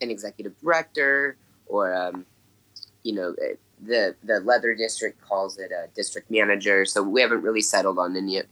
[0.00, 2.24] an executive director or um,
[3.02, 7.42] you know eh, the the leather district calls it a district manager so we haven't
[7.42, 8.42] really settled on any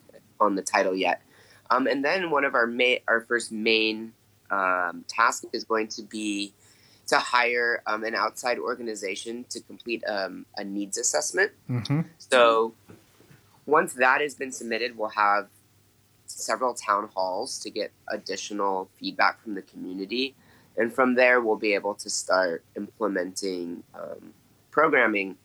[0.40, 1.22] on the title yet.
[1.70, 4.12] Um, and then one of our ma- our first main
[4.50, 6.52] um, task is going to be
[7.06, 11.52] to hire um, an outside organization to complete um, a needs assessment.
[11.68, 12.00] Mm-hmm.
[12.18, 12.74] so
[13.66, 15.48] once that has been submitted we'll have
[16.26, 20.34] several town halls to get additional feedback from the community.
[20.76, 24.32] And from there we'll be able to start implementing um,
[24.70, 25.36] programming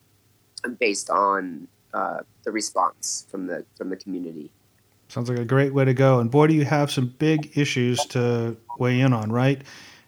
[0.80, 4.52] based on uh, the response from the from the community.
[5.08, 6.20] Sounds like a great way to go.
[6.20, 9.62] And boy, do you have some big issues to weigh in on, right?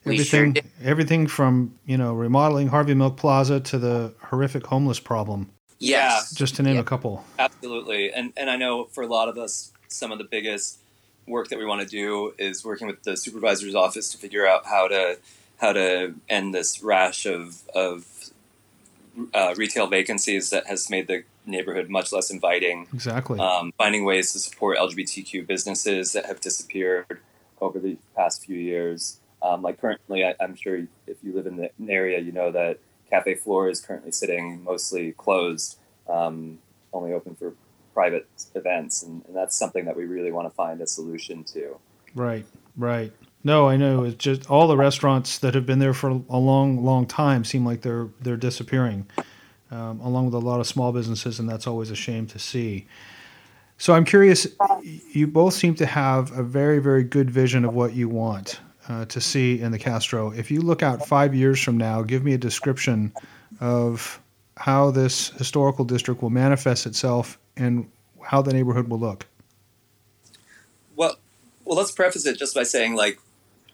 [0.06, 5.00] We sure Everything, everything from you know remodeling Harvey Milk Plaza to the horrific homeless
[5.00, 5.50] problem,
[5.80, 6.82] Yeah, just to name Yeah.
[6.82, 7.24] a couple.
[7.38, 8.12] Absolutely.
[8.12, 10.80] And and I know for a lot of us, some of the biggest
[11.28, 14.66] work that we want to do is working with the supervisor's office to figure out
[14.66, 15.18] how to
[15.58, 18.06] how to end this rash of of
[19.34, 22.88] uh, retail vacancies that has made the neighborhood much less inviting.
[22.94, 23.40] Exactly.
[23.40, 27.20] Um, finding ways to support LGBTQ businesses that have disappeared
[27.62, 29.20] over the past few years.
[29.42, 32.80] Um, like currently, I, I'm sure if you live in the area, you know that
[33.10, 35.78] Cafe Flore is currently sitting mostly closed,
[36.10, 36.60] um,
[36.94, 37.54] only open for
[37.94, 41.78] private events, and, and that's something that we really want to find a solution to.
[42.14, 43.12] Right, right.
[43.44, 44.04] No, I know.
[44.04, 47.66] It's just all the restaurants that have been there for a long, long time seem
[47.66, 49.08] like they're they're disappearing,
[49.72, 52.88] um, along with a lot of small businesses, and that's always a shame to see.
[53.78, 54.48] So I'm curious.
[55.12, 59.06] You both seem to have a very, very good vision of what you want uh,
[59.06, 60.32] to see in the Castro.
[60.32, 63.14] If you look out five years from now, give me a description
[63.60, 64.20] of
[64.58, 67.90] how this historical district will manifest itself and
[68.22, 69.26] how the neighborhood will look.
[70.96, 71.18] Well,
[71.64, 73.20] well, let's preface it just by saying, like,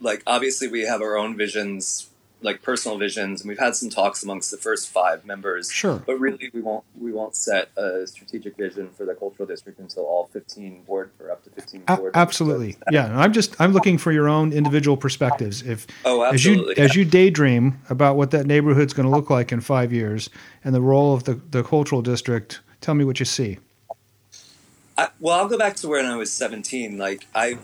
[0.03, 2.09] like obviously we have our own visions,
[2.41, 5.71] like personal visions, and we've had some talks amongst the first five members.
[5.71, 6.03] Sure.
[6.05, 10.03] But really, we won't we won't set a strategic vision for the cultural district until
[10.03, 12.11] all fifteen board or up to fifteen A- board.
[12.15, 12.75] absolutely.
[12.91, 13.05] Yeah.
[13.05, 15.61] and I'm just I'm looking for your own individual perspectives.
[15.61, 16.33] If Oh, absolutely.
[16.35, 16.83] as you absolutely.
[16.83, 20.29] as you daydream about what that neighborhood's going to look like in five years
[20.65, 23.57] and the role of the, the cultural district, tell me what you see.
[24.97, 26.97] I, well, I'll go back to when I was 17.
[26.97, 27.57] Like I,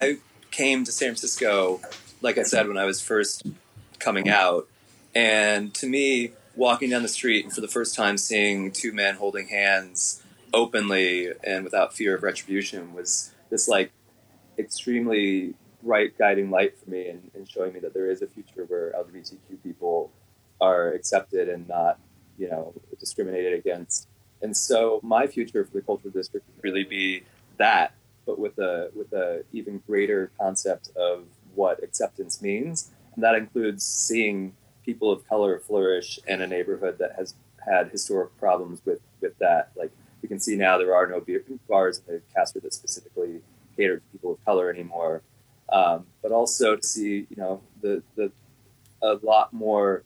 [0.00, 0.18] I
[0.56, 1.80] came to San Francisco,
[2.22, 3.46] like I said, when I was first
[3.98, 4.66] coming out,
[5.14, 9.16] and to me, walking down the street and for the first time seeing two men
[9.16, 10.22] holding hands
[10.54, 13.92] openly and without fear of retribution was this like
[14.58, 18.64] extremely bright guiding light for me and, and showing me that there is a future
[18.64, 20.10] where LGBTQ people
[20.62, 21.98] are accepted and not,
[22.38, 24.08] you know, discriminated against.
[24.40, 27.24] And so my future for the cultural district would really be
[27.58, 27.92] that,
[28.26, 33.84] but with a with a even greater concept of what acceptance means, and that includes
[33.84, 37.34] seeing people of color flourish in a neighborhood that has
[37.64, 39.70] had historic problems with with that.
[39.76, 43.40] Like we can see now, there are no beer, bars in the Castro that specifically
[43.76, 45.22] cater to people of color anymore.
[45.70, 48.30] um, but also to see you know the the
[49.02, 50.02] a lot more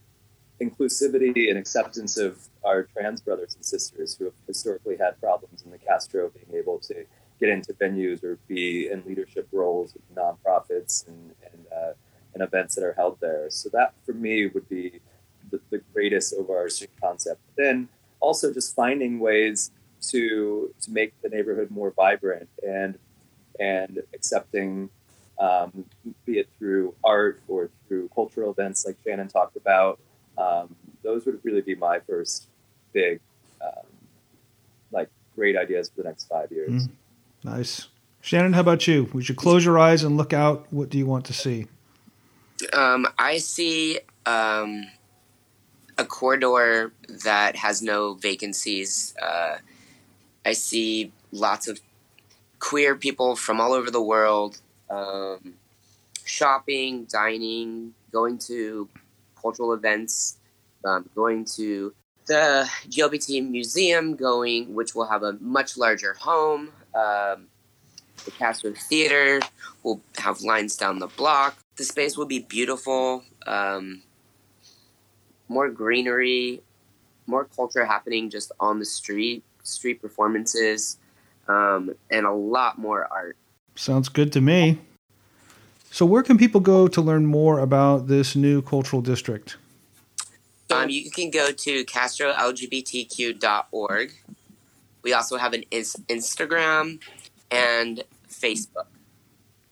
[0.61, 5.71] inclusivity and acceptance of our trans brothers and sisters who have historically had problems in
[5.71, 7.05] the Castro being able to
[7.41, 11.93] get into venues or be in leadership roles with nonprofits and and, uh,
[12.35, 13.47] and events that are held there.
[13.51, 15.01] So that for me would be
[15.51, 17.41] the, the greatest overarching concept.
[17.47, 17.89] But Then
[18.21, 19.71] also just finding ways
[20.11, 22.99] to to make the neighborhood more vibrant and
[23.59, 24.89] and accepting,
[25.39, 25.85] um,
[26.25, 29.99] be it through art or through cultural events like Shannon talked about.
[30.39, 32.49] Um, those would really be my first
[32.95, 33.21] big,
[33.61, 33.87] um,
[34.91, 36.87] like, great ideas for the next five years.
[36.87, 36.91] Mm.
[37.43, 37.89] Nice.
[38.21, 39.09] Shannon, how about you?
[39.15, 40.67] Would you close your eyes and look out?
[40.71, 41.67] What do you want to see?
[42.75, 44.85] Um, I see um,
[45.97, 46.93] a corridor
[47.25, 49.15] that has no vacancies.
[49.21, 49.57] Uh,
[50.45, 51.81] I see lots of
[52.59, 55.55] queer people from all over the world um,
[56.25, 58.89] shopping, dining, going to
[59.41, 60.37] cultural events,
[60.85, 61.95] um, going to
[62.27, 66.71] the GLBT museum, going which will have a much larger home.
[66.95, 67.47] Um,
[68.25, 69.41] the Castro Theater
[69.83, 71.57] will have lines down the block.
[71.77, 73.25] The space will be beautiful.
[73.47, 74.03] Um,
[75.49, 76.61] more greenery,
[77.27, 80.99] more culture happening just on the street, street performances,
[81.49, 83.37] um, and a lot more art.
[83.75, 84.79] Sounds good to me.
[85.91, 89.57] So, where can people go to learn more about this new cultural district?
[90.71, 94.13] Um, you can go to castrolgbtq.org.
[95.03, 97.01] We also have an Instagram
[97.51, 98.87] and Facebook.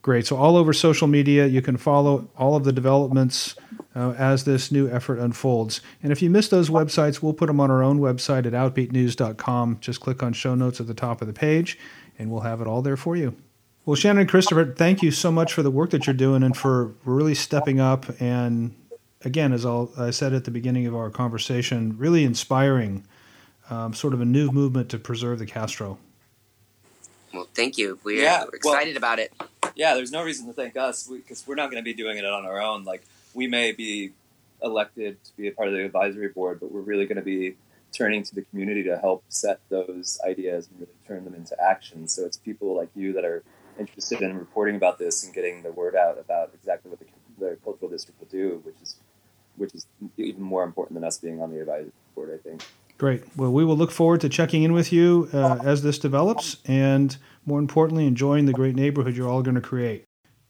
[0.03, 0.27] Great.
[0.27, 3.57] So, all over social media, you can follow all of the developments
[3.95, 5.81] uh, as this new effort unfolds.
[6.03, 9.79] And if you miss those websites, we'll put them on our own website at outbeatnews.com.
[9.81, 11.79] Just click on show notes at the top of the page,
[12.19, 13.37] and we'll have it all there for you.
[13.85, 16.57] Well, Shannon and Christopher, thank you so much for the work that you're doing and
[16.57, 18.07] for really stepping up.
[18.21, 18.75] And
[19.25, 23.07] again, as I'll, i said at the beginning of our conversation, really inspiring
[23.71, 25.99] um, sort of a new movement to preserve the Castro.
[27.33, 27.99] Well, thank you.
[28.05, 29.33] We're, yeah, we're excited well, about it.
[29.75, 32.19] Yeah, there's no reason to thank us because we, are not going to be doing
[32.19, 32.85] it on our own.
[32.85, 33.03] Like,
[33.35, 34.13] we may be
[34.63, 37.57] elected to be a part of the advisory board, but we're really going to be
[37.93, 42.09] turning to the community to help set those ideas and really turn them into action.
[42.09, 43.43] So it's people like you that are
[43.79, 47.07] interested in reporting about this and getting the word out about exactly what the,
[47.39, 48.97] the cultural district will do, which is
[49.57, 52.63] which is even more important than us being on the advisory board, I think.
[52.99, 53.23] Great.
[53.37, 57.17] Well, we will look forward to checking in with you uh, as this develops, and
[57.47, 60.05] more importantly, enjoying the great neighborhood you're all going to create.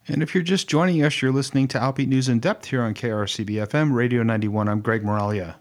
[0.07, 2.95] And if you're just joining us, you're listening to Outbeat News in Depth here on
[2.95, 4.67] KRCB FM Radio 91.
[4.67, 5.57] I'm Greg Miraglia.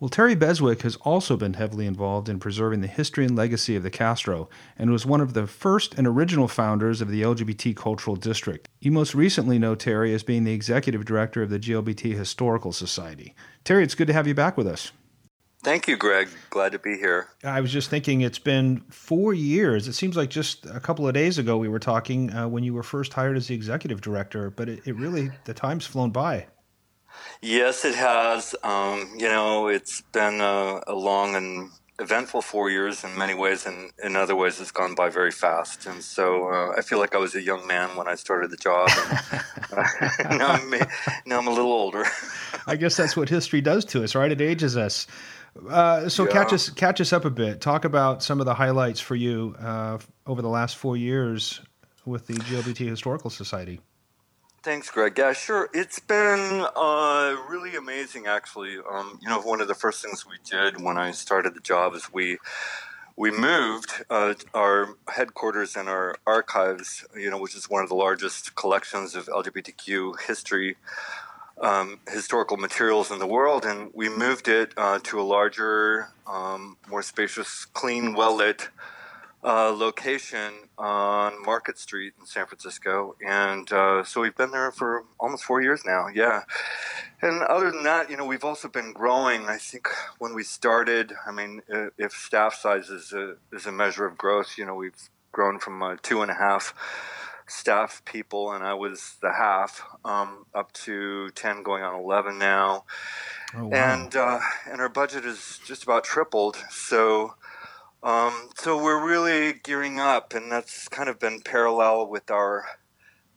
[0.00, 3.82] Well, Terry Beswick has also been heavily involved in preserving the history and legacy of
[3.82, 8.16] the Castro and was one of the first and original founders of the LGBT Cultural
[8.16, 8.66] District.
[8.80, 13.34] You most recently know Terry as being the executive director of the GLBT Historical Society.
[13.62, 14.90] Terry, it's good to have you back with us.
[15.64, 16.28] Thank you, Greg.
[16.50, 17.28] Glad to be here.
[17.42, 19.88] I was just thinking it's been four years.
[19.88, 22.74] It seems like just a couple of days ago we were talking uh, when you
[22.74, 26.46] were first hired as the executive director, but it, it really, the time's flown by.
[27.40, 28.54] Yes, it has.
[28.62, 33.64] Um, you know, it's been a, a, long and eventful four years in many ways,
[33.64, 35.86] and in other ways, it's gone by very fast.
[35.86, 38.56] And so uh, I feel like I was a young man when I started the
[38.56, 38.90] job.
[39.32, 40.70] And, uh, now, I'm,
[41.24, 42.04] now I'm a little older.
[42.66, 44.30] I guess that's what history does to us, right?
[44.30, 45.06] It ages us.
[45.68, 46.32] Uh, so yeah.
[46.32, 47.60] catch us catch us up a bit.
[47.60, 51.60] Talk about some of the highlights for you uh, over the last four years
[52.04, 53.80] with the GLBT Historical Society.
[54.62, 55.18] Thanks, Greg.
[55.18, 55.68] Yeah, sure.
[55.74, 58.78] It's been uh, really amazing, actually.
[58.90, 61.94] Um, you know, one of the first things we did when I started the job
[61.94, 62.38] is we
[63.16, 67.94] we moved uh, our headquarters and our archives, you know, which is one of the
[67.94, 70.76] largest collections of LGBTQ history,
[71.60, 76.76] um, historical materials in the world, and we moved it uh, to a larger, um,
[76.88, 78.68] more spacious, clean, well lit
[79.44, 85.04] uh, location on Market Street in San Francisco, and uh, so we've been there for
[85.20, 86.06] almost four years now.
[86.12, 86.42] Yeah,
[87.20, 89.46] and other than that, you know, we've also been growing.
[89.46, 89.88] I think
[90.18, 91.60] when we started, I mean,
[91.98, 95.82] if staff size is a, is a measure of growth, you know, we've grown from
[95.82, 96.74] uh, two and a half
[97.46, 102.84] staff people, and I was the half, um, up to ten, going on eleven now.
[103.54, 103.76] Oh, wow.
[103.76, 104.40] And uh,
[104.70, 106.56] and our budget is just about tripled.
[106.70, 107.34] So
[108.04, 112.66] um, so we're really gearing up, and that's kind of been parallel with our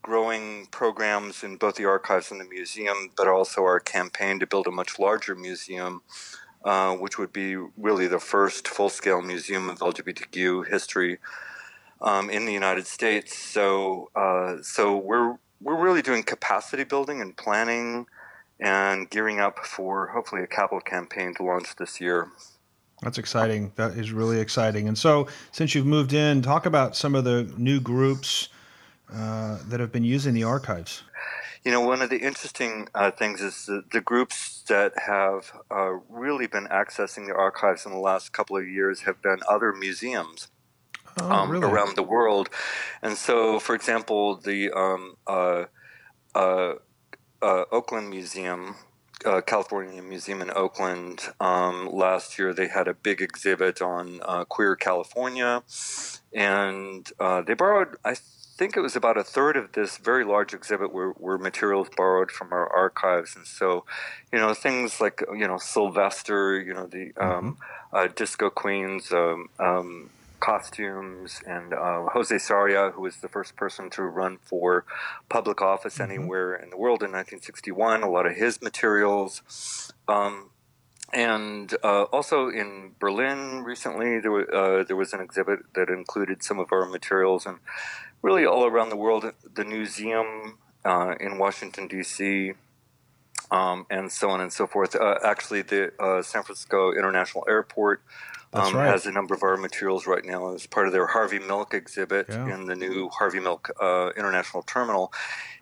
[0.02, 4.68] growing programs in both the archives and the museum, but also our campaign to build
[4.68, 6.02] a much larger museum,
[6.66, 11.20] uh, which would be really the first full scale museum of LGBTQ history
[12.02, 13.38] um, in the United States.
[13.38, 18.06] So, uh, so we're we're really doing capacity building and planning
[18.60, 22.30] and gearing up for hopefully a capital campaign to launch this year.
[23.02, 23.72] That's exciting.
[23.76, 24.88] That is really exciting.
[24.88, 28.50] And so, since you've moved in, talk about some of the new groups
[29.14, 31.04] uh, that have been using the archives.
[31.64, 36.00] You know, one of the interesting uh, things is the, the, groups that have uh,
[36.10, 40.48] really been accessing the archives in the last couple of years have been other museums.
[41.20, 41.66] Oh, um, really?
[41.66, 42.50] around the world.
[43.02, 45.66] And so, for example, the um, uh,
[46.36, 46.76] uh,
[47.42, 48.76] uh, Oakland Museum,
[49.26, 54.46] uh, California Museum in Oakland, um, last year they had a big exhibit on uh,
[54.46, 55.64] queer California.
[56.34, 60.54] And uh, they borrowed, I think it was about a third of this very large
[60.54, 63.36] exhibit were, were materials borrowed from our archives.
[63.36, 63.86] And so,
[64.32, 67.58] you know, things like, you know, Sylvester, you know, the um,
[67.94, 68.14] mm-hmm.
[68.16, 70.10] Disco Queens, um, um
[70.40, 74.86] costumes, and uh, Jose Sarria, who was the first person to run for
[75.30, 76.12] public office mm-hmm.
[76.12, 79.92] anywhere in the world in 1961, a lot of his materials.
[80.08, 80.52] Um,
[81.14, 86.44] and uh, also in Berlin recently, there, w- uh, there was an exhibit that included
[86.44, 87.60] some of our materials, and
[88.22, 92.54] really all around the world, the museum uh, in Washington, D.C.,
[93.52, 94.96] um, and so on and so forth.
[94.96, 98.02] Uh, actually, the uh, San Francisco International Airport
[98.54, 98.88] um, right.
[98.88, 102.28] has a number of our materials right now as part of their Harvey Milk exhibit
[102.30, 102.54] yeah.
[102.54, 105.12] in the new Harvey Milk uh, International Terminal.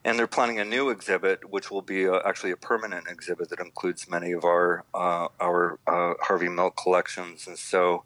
[0.04, 3.60] And they're planning a new exhibit, which will be uh, actually a permanent exhibit that
[3.60, 7.48] includes many of our uh, our uh, Harvey Milk collections.
[7.48, 8.04] And so,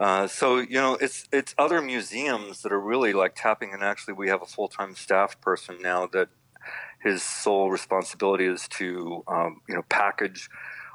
[0.00, 3.74] uh, so you know, it's it's other museums that are really like tapping.
[3.74, 6.28] And actually, we have a full time staff person now that
[7.02, 10.48] his sole responsibility is to um, you know package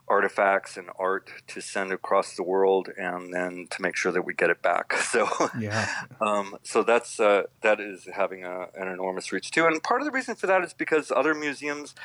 [0.07, 4.33] artifacts and art to send across the world, and then to make sure that we
[4.33, 4.93] get it back.
[5.07, 5.25] So,
[5.57, 5.87] yeah.
[6.19, 9.65] um, so that's uh, that is having a, an enormous reach too.
[9.65, 11.95] And part of the reason for that is because other museums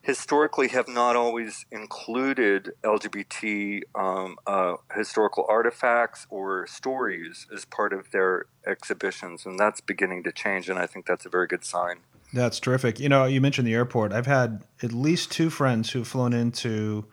[0.00, 8.12] historically have not always included LGBT um, uh, historical artifacts or stories as part of
[8.12, 10.68] their exhibitions, and that's beginning to change.
[10.68, 11.98] And I think that's a very good sign.
[12.32, 12.98] That's terrific.
[12.98, 14.12] You know, you mentioned the airport.
[14.12, 17.06] I've had at least two friends who've flown into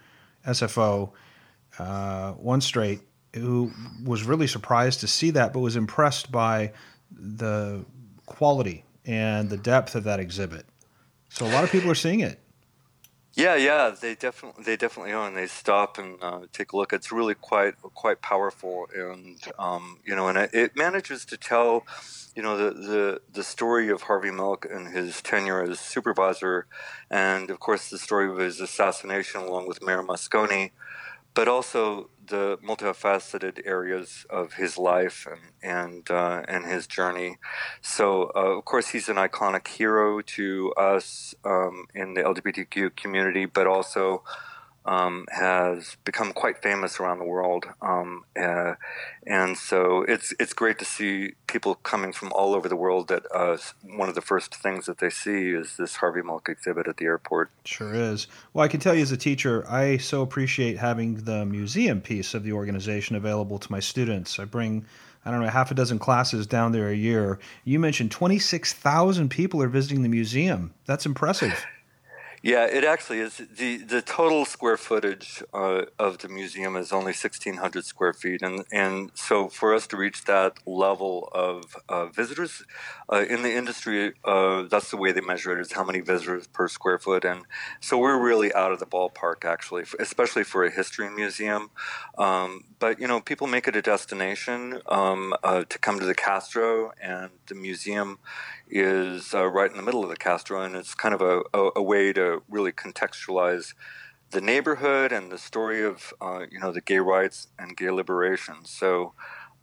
[0.45, 1.11] SFO,
[1.77, 3.01] uh, one straight,
[3.33, 3.71] who
[4.03, 6.71] was really surprised to see that, but was impressed by
[7.11, 7.85] the
[8.25, 10.65] quality and the depth of that exhibit.
[11.29, 12.39] So a lot of people are seeing it.
[13.33, 16.91] Yeah, yeah, they definitely they definitely are, and they stop and uh, take a look.
[16.91, 21.85] It's really quite quite powerful, and um, you know, and it, it, manages to tell,
[22.39, 26.67] you know, the, the the story of Harvey Milk and his tenure as supervisor,
[27.11, 30.71] and of course the story of his assassination along with Mayor Moscone,
[31.33, 37.39] but also the multifaceted areas of his life and and uh, and his journey.
[37.81, 43.47] So uh, of course he's an iconic hero to us um, in the LGBTQ community,
[43.47, 44.23] but also
[44.89, 48.73] um, has become quite famous around the world, um, uh,
[49.27, 53.07] and so it's it's great to see people coming from all over the world.
[53.09, 56.87] That uh, one of the first things that they see is this Harvey Milk exhibit
[56.87, 57.51] at the airport.
[57.65, 58.25] Sure is.
[58.53, 62.33] Well, I can tell you as a teacher, I so appreciate having the museum piece
[62.33, 64.39] of the organization available to my students.
[64.39, 64.85] I bring.
[65.25, 67.39] I don't know, half a dozen classes down there a year.
[67.65, 70.73] You mentioned 26,000 people are visiting the museum.
[70.85, 71.65] That's impressive.
[72.41, 73.37] Yeah, it actually is.
[73.37, 78.41] the The total square footage uh, of the museum is only sixteen hundred square feet,
[78.41, 82.63] and and so for us to reach that level of uh, visitors
[83.11, 86.47] uh, in the industry, uh, that's the way they measure it is how many visitors
[86.47, 87.41] per square foot, and
[87.81, 91.71] so we're really out of the ballpark actually, especially for a history museum.
[92.17, 96.15] Um, but you know, people make it a destination um, uh, to come to the
[96.15, 98.19] Castro, and the museum
[98.69, 101.71] is uh, right in the middle of the Castro, and it's kind of a, a,
[101.77, 103.73] a, way to really contextualize
[104.31, 108.65] the neighborhood and the story of uh, you know the gay rights and gay liberation.
[108.65, 109.13] So,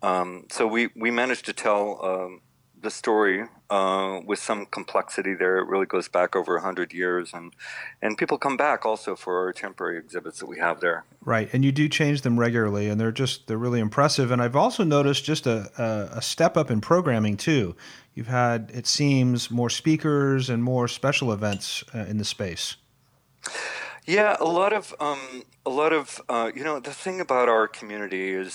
[0.02, 2.40] um, so we we managed to tell um,
[2.80, 5.58] the story uh, with some complexity there.
[5.58, 7.52] It really goes back over hundred years, and
[8.00, 11.04] and people come back also for our temporary exhibits that we have there.
[11.24, 14.30] Right, and you do change them regularly, and they're just they're really impressive.
[14.30, 17.74] And I've also noticed just a, a, a step up in programming too.
[18.14, 22.76] You've had, it seems, more speakers and more special events uh, in the space.
[24.06, 27.66] Yeah, a lot of um, a lot of uh, you know the thing about our
[27.66, 28.54] community is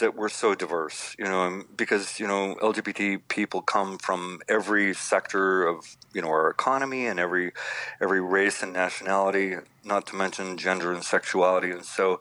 [0.00, 1.14] that we're so diverse.
[1.18, 6.50] You know, because you know LGBT people come from every sector of you know our
[6.50, 7.52] economy and every
[8.00, 12.20] every race and nationality, not to mention gender and sexuality, and so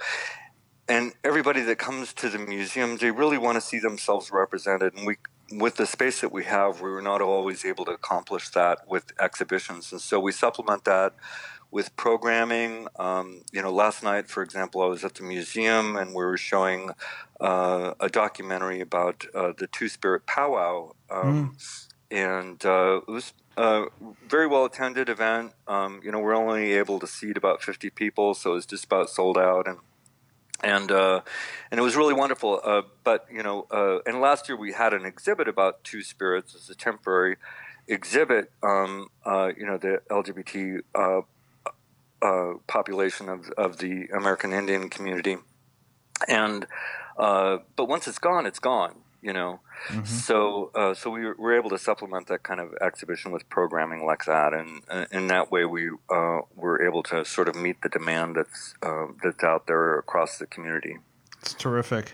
[0.87, 4.93] and everybody that comes to the museum, they really want to see themselves represented.
[4.95, 5.17] And we
[5.51, 9.05] with the space that we have, we were not always able to accomplish that with
[9.19, 11.13] exhibitions, and so we supplement that
[11.75, 12.87] with programming.
[12.97, 16.37] Um, you know, last night, for example, I was at the museum and we were
[16.37, 16.91] showing
[17.41, 21.87] uh, a documentary about uh, the Two Spirit Powwow, um, mm.
[22.09, 23.87] and uh, it was a
[24.25, 25.51] very well attended event.
[25.67, 28.85] Um, you know, we're only able to seat about 50 people, so it was just
[28.85, 29.79] about sold out, and
[30.63, 31.19] and uh,
[31.71, 32.61] and it was really wonderful.
[32.63, 36.55] Uh, but you know, uh, and last year we had an exhibit about Two Spirits
[36.55, 37.35] as a temporary
[37.85, 38.49] exhibit.
[38.63, 40.79] Um, uh, you know, the LGBT
[42.25, 45.37] uh, uh, population of of the American Indian community,
[46.27, 46.65] and
[47.17, 48.95] but once it's gone, it's gone
[49.25, 49.59] you know.
[49.89, 50.05] Mm-hmm.
[50.05, 54.25] So uh, so we were able to supplement that kind of exhibition with programming like
[54.25, 57.89] that, and uh, in that way we uh, were able to sort of meet the
[57.89, 60.97] demand that's uh, that's out there across the community.
[61.41, 62.13] It's terrific.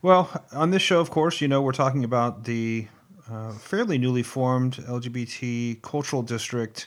[0.00, 2.86] Well, on this show, of course, you know we're talking about the
[3.28, 6.86] uh, fairly newly formed LGBT cultural district.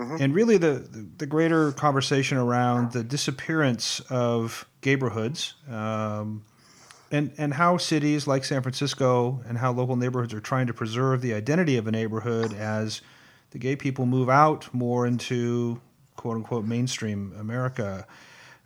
[0.00, 0.16] Mm-hmm.
[0.18, 0.82] And really, the,
[1.18, 6.42] the greater conversation around the disappearance of neighborhoods, um,
[7.10, 11.20] and and how cities like San Francisco and how local neighborhoods are trying to preserve
[11.20, 13.02] the identity of a neighborhood as
[13.50, 15.78] the gay people move out more into
[16.16, 18.06] quote unquote mainstream America.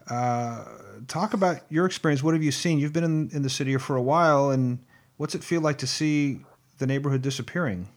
[0.09, 0.65] Uh,
[1.09, 2.23] talk about your experience.
[2.23, 2.79] What have you seen?
[2.79, 4.79] You've been in, in the city for a while, and
[5.17, 6.41] what's it feel like to see
[6.79, 7.89] the neighborhood disappearing?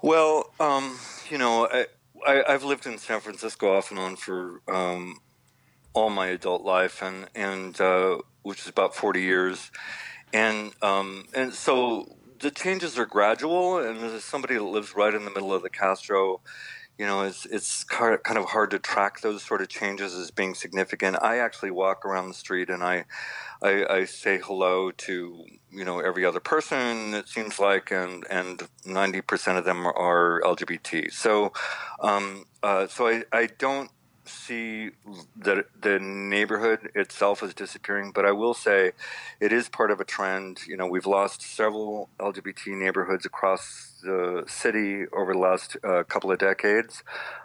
[0.00, 0.96] Well, um,
[1.30, 1.86] you know, I,
[2.26, 5.20] I, have lived in San Francisco off and on for um,
[5.92, 9.70] all my adult life, and and uh, which is about 40 years.
[10.32, 15.24] And, um, and so the changes are gradual, and as somebody that lives right in
[15.24, 16.40] the middle of the Castro,
[16.98, 20.54] you know, it's, it's kind of hard to track those sort of changes as being
[20.54, 21.16] significant.
[21.22, 23.04] I actually walk around the street and I,
[23.62, 28.62] I, I say hello to, you know, every other person, it seems like, and, and
[28.84, 31.12] 90% of them are LGBT.
[31.12, 31.52] So,
[32.00, 33.90] um, uh, so I, I don't
[34.28, 34.90] see
[35.36, 38.92] that the neighborhood itself is disappearing, but I will say
[39.40, 40.60] it is part of a trend.
[40.66, 46.30] You know, we've lost several LGBT neighborhoods across the city over the last uh, couple
[46.30, 47.02] of decades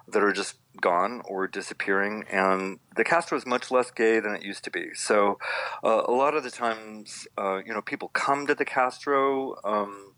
[0.08, 4.44] that are just gone or disappearing, and the Castro is much less gay than it
[4.44, 4.94] used to be.
[4.94, 5.40] So,
[5.84, 9.56] uh, a lot of the times, uh, you know, people come to the Castro.
[9.64, 10.13] Um,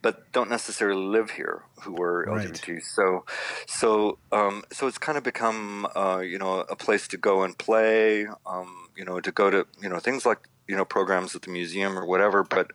[0.00, 2.74] but don't necessarily live here who are LGBT.
[2.74, 2.82] Right.
[2.82, 3.24] So,
[3.66, 7.56] so, um, so it's kind of become, uh, you know, a place to go and
[7.58, 8.26] play.
[8.46, 11.50] Um, you know, to go to, you know, things like you know programs at the
[11.50, 12.44] museum or whatever.
[12.44, 12.70] But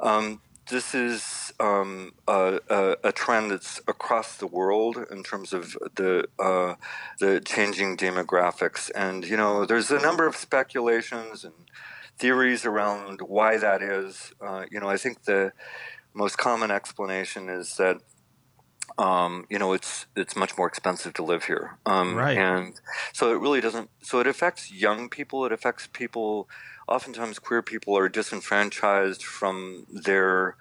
[0.00, 0.40] um,
[0.70, 6.26] this is um, a, a, a, trend that's across the world in terms of the
[6.38, 6.76] uh,
[7.20, 8.90] the changing demographics.
[8.94, 11.54] And you know, there's a number of speculations and
[12.16, 14.32] theories around why that is.
[14.40, 15.52] Uh, you know, I think the
[16.14, 17.98] most common explanation is that
[18.98, 22.36] um, you know it's it's much more expensive to live here, um, right?
[22.38, 22.74] And
[23.12, 23.90] so it really doesn't.
[24.02, 25.44] So it affects young people.
[25.44, 26.48] It affects people.
[26.86, 30.56] Oftentimes, queer people are disenfranchised from their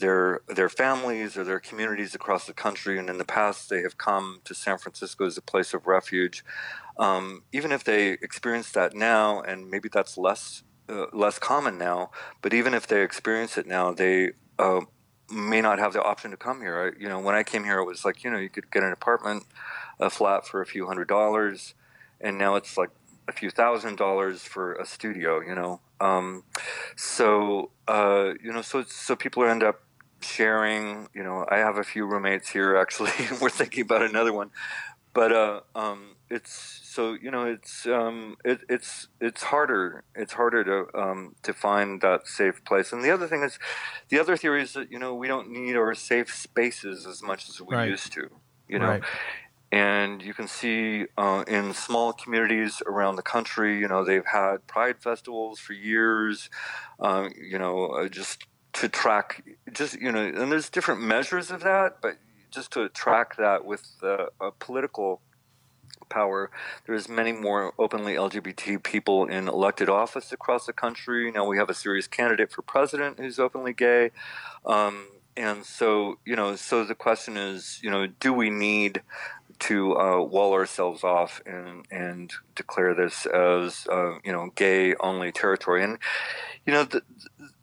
[0.00, 2.98] their their families or their communities across the country.
[2.98, 6.44] And in the past, they have come to San Francisco as a place of refuge.
[6.98, 12.10] Um, even if they experience that now, and maybe that's less uh, less common now,
[12.42, 14.80] but even if they experience it now, they uh,
[15.30, 16.94] may not have the option to come here.
[16.96, 18.82] I, you know, when I came here, it was like you know you could get
[18.82, 19.44] an apartment,
[20.00, 21.74] a flat for a few hundred dollars,
[22.20, 22.90] and now it's like
[23.26, 25.40] a few thousand dollars for a studio.
[25.40, 26.44] You know, um,
[26.96, 29.82] so uh, you know, so so people end up
[30.20, 31.08] sharing.
[31.14, 33.12] You know, I have a few roommates here actually.
[33.40, 34.50] We're thinking about another one,
[35.12, 40.64] but uh, um, it's so you know it's um, it, it's it's harder it's harder
[40.64, 42.92] to um, to find that safe place.
[42.92, 43.58] And the other thing is,
[44.08, 47.48] the other theory is that you know we don't need our safe spaces as much
[47.48, 47.88] as we right.
[47.88, 48.28] used to.
[48.68, 48.88] You know.
[48.88, 49.02] Right.
[49.70, 54.66] And you can see uh, in small communities around the country, you know, they've had
[54.66, 56.48] pride festivals for years,
[57.00, 61.60] um, you know, uh, just to track, just, you know, and there's different measures of
[61.64, 62.16] that, but
[62.50, 65.20] just to track that with uh, a political
[66.08, 66.50] power.
[66.86, 71.30] There's many more openly LGBT people in elected office across the country.
[71.30, 74.10] Now we have a serious candidate for president who's openly gay.
[74.64, 79.02] Um, and so, you know, so the question is, you know, do we need
[79.60, 85.32] to uh, wall ourselves off and and declare this as uh, you know gay only
[85.32, 85.84] territory?
[85.84, 85.98] And
[86.66, 87.02] you know, the,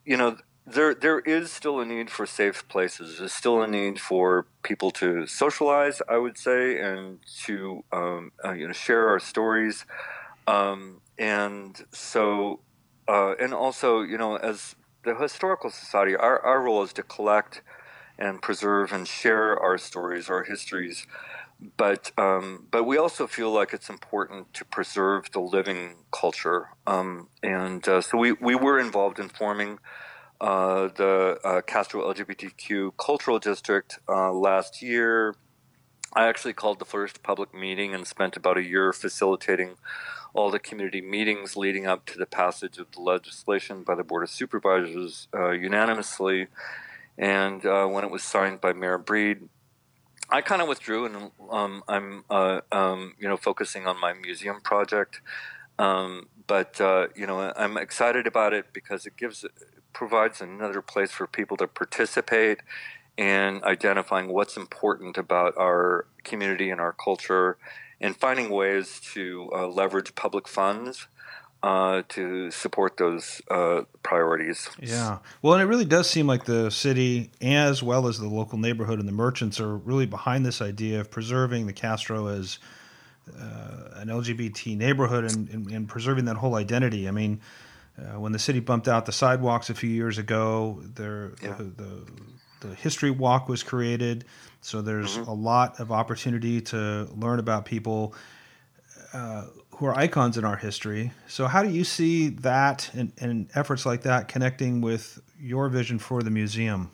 [0.06, 3.20] you know, there there is still a need for safe places.
[3.20, 8.54] There's still a need for people to socialize, I would say, and to um, uh,
[8.54, 9.86] you know share our stories.
[10.48, 12.60] Um, and so,
[13.08, 17.62] uh, and also, you know, as the historical society, our, our role is to collect
[18.18, 21.06] and preserve and share our stories, our histories.
[21.78, 27.30] But um, but we also feel like it's important to preserve the living culture, um,
[27.42, 29.80] and uh, so we, we were involved in forming
[30.42, 35.36] uh, the uh, Castro LGBTQ Cultural District uh, last year.
[36.14, 39.76] I actually called the first public meeting and spent about a year facilitating
[40.34, 44.24] all the community meetings leading up to the passage of the legislation by the Board
[44.24, 46.48] of Supervisors uh, unanimously.
[47.18, 49.50] And uh, when it was signed by Mayor Breed,
[50.30, 54.60] I kind of withdrew, and um, I'm, uh, um, you know, focusing on my museum
[54.62, 55.22] project.
[55.78, 59.46] Um, but uh, you know, I'm excited about it because it gives,
[59.94, 62.60] provides another place for people to participate
[63.18, 67.58] in identifying what's important about our community and our culture,
[68.02, 71.08] and finding ways to uh, leverage public funds
[71.64, 74.70] uh, to support those uh, priorities.
[74.80, 75.20] Yeah.
[75.42, 79.00] Well, and it really does seem like the city, as well as the local neighborhood
[79.00, 82.60] and the merchants, are really behind this idea of preserving the Castro as
[83.34, 87.08] uh, an LGBT neighborhood and, and, and, preserving that whole identity.
[87.08, 87.42] I mean,
[87.98, 91.54] uh, when the city bumped out the sidewalks a few years ago, there yeah.
[91.54, 94.26] the, the, the history walk was created.
[94.62, 95.30] So there's mm-hmm.
[95.30, 98.14] a lot of opportunity to learn about people
[99.14, 99.46] uh,
[99.78, 101.12] who are icons in our history.
[101.28, 106.00] So, how do you see that and, and efforts like that connecting with your vision
[106.00, 106.92] for the museum?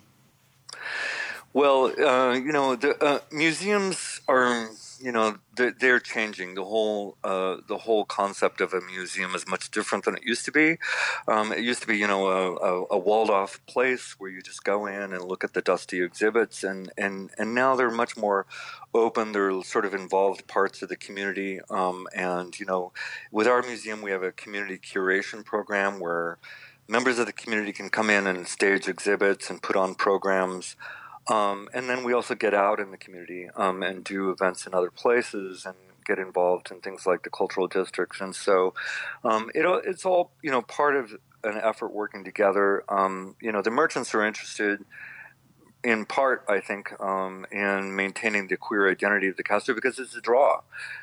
[1.52, 4.68] Well, uh, you know, the uh, museums are
[5.02, 9.70] you know they're changing the whole uh, the whole concept of a museum is much
[9.70, 10.78] different than it used to be.
[11.26, 14.40] Um, it used to be you know a, a, a, walled off place where you
[14.40, 18.16] just go in and look at the dusty exhibits, and and and now they're much
[18.16, 18.46] more
[18.94, 19.32] open.
[19.32, 22.92] They're sort of involved parts of the community, um, and you know,
[23.32, 26.38] with our museum we have a community curation program where
[26.88, 30.76] members of the community can come in and stage exhibits and put on programs.
[31.28, 34.74] Um, and then we also get out in the community um, and do events in
[34.74, 38.20] other places and get involved in things like the cultural districts.
[38.20, 38.74] And so
[39.22, 41.12] um, it, it's all you know part of
[41.44, 42.84] an effort working together.
[42.88, 44.84] Um, you know, the merchants are interested
[45.84, 50.14] in part, I think, um, in maintaining the queer identity of the Castro because it's
[50.14, 50.60] a draw.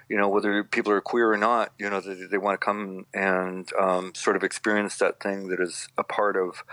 [0.07, 3.05] You know, whether people are queer or not, you know, they, they want to come
[3.13, 6.63] and um, sort of experience that thing that is a part of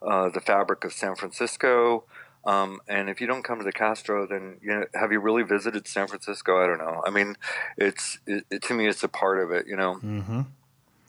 [0.00, 2.04] uh, the fabric of San Francisco.
[2.46, 5.42] Um, and if you don't come to the Castro, then you know, have you really
[5.42, 6.62] visited San Francisco?
[6.62, 7.02] I don't know.
[7.04, 7.36] I mean,
[7.76, 9.96] it's it, it, to me, it's a part of it, you know.
[9.96, 10.42] Mm-hmm.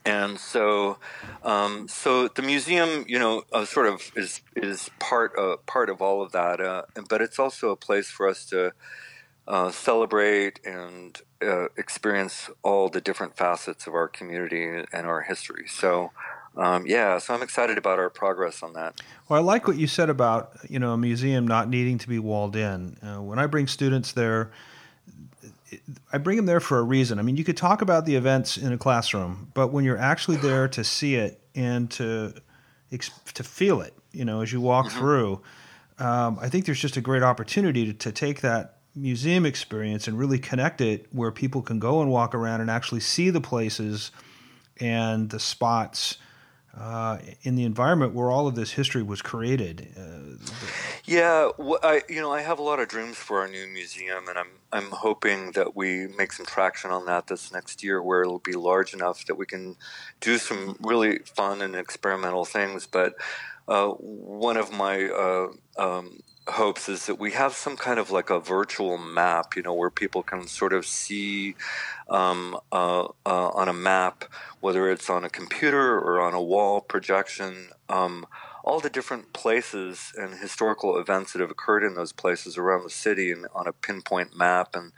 [0.04, 0.98] And so,
[1.44, 6.02] um, so the museum, you know, uh, sort of is is part uh, part of
[6.02, 8.72] all of that, uh, but it's also a place for us to
[9.48, 15.66] uh, celebrate and uh, experience all the different facets of our community and our history.
[15.68, 16.12] So,
[16.58, 19.00] um, yeah, so I'm excited about our progress on that.
[19.30, 22.20] Well, I like what you said about you know a museum not needing to be
[22.20, 22.98] walled in.
[23.02, 24.52] Uh, when I bring students there,
[26.12, 27.20] I bring them there for a reason.
[27.20, 30.38] I mean, you could talk about the events in a classroom, but when you're actually
[30.38, 32.34] there to see it and to
[33.34, 35.00] to feel it, you know, as you walk mm-hmm.
[35.00, 35.42] through,
[36.00, 40.18] um, I think there's just a great opportunity to, to take that museum experience and
[40.18, 44.10] really connect it where people can go and walk around and actually see the places
[44.80, 46.18] and the spots
[46.80, 49.94] uh, in the environment where all of this history was created.
[49.98, 50.52] Uh,
[51.06, 51.50] yeah,
[51.84, 54.50] I you know I have a lot of dreams for our new museum, and I'm
[54.72, 58.54] I'm hoping that we make some traction on that this next year, where it'll be
[58.54, 59.76] large enough that we can
[60.20, 62.86] do some really fun and experimental things.
[62.86, 63.16] But
[63.68, 65.48] uh, one of my uh,
[65.78, 69.74] um, hopes is that we have some kind of like a virtual map, you know,
[69.74, 71.56] where people can sort of see
[72.10, 74.26] um, uh, uh, on a map,
[74.60, 78.26] whether it's on a computer or on a wall projection, um,
[78.64, 82.90] all the different places and historical events that have occurred in those places around the
[82.90, 84.92] city and on a pinpoint map and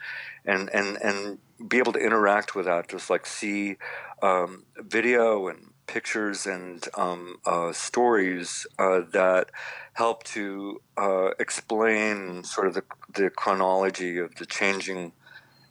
[0.45, 3.76] and and and be able to interact with that, just like see
[4.24, 9.50] um, video and pictures and um, uh, stories uh, that
[10.00, 12.84] help to uh, explain sort of the,
[13.14, 15.12] the chronology of the changing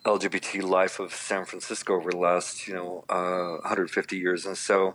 [0.04, 4.44] LGBT life of San Francisco over the last, you know, 150 uh, years.
[4.44, 4.94] And so,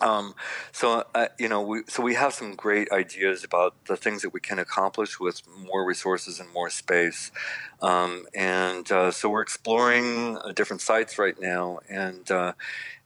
[0.00, 0.34] um,
[0.70, 4.32] so uh, you know, we so we have some great ideas about the things that
[4.32, 7.32] we can accomplish with more resources and more space,
[7.80, 12.52] um, and uh, so we're exploring uh, different sites right now, and uh,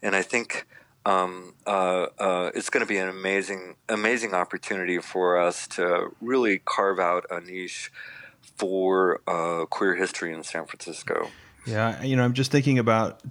[0.03, 0.67] and I think
[1.07, 6.59] um, uh, uh, it's going to be an amazing, amazing opportunity for us to really
[6.59, 7.91] carve out a niche
[8.57, 11.31] for uh, queer history in San Francisco.
[11.67, 13.23] Yeah, you know, I'm just thinking about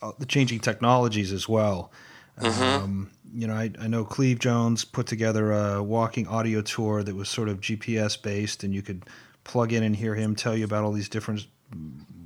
[0.00, 1.92] uh, the changing technologies as well.
[2.40, 2.62] Mm-hmm.
[2.62, 7.14] Um, you know, I, I know Cleve Jones put together a walking audio tour that
[7.14, 9.04] was sort of GPS based, and you could
[9.44, 11.46] plug in and hear him tell you about all these different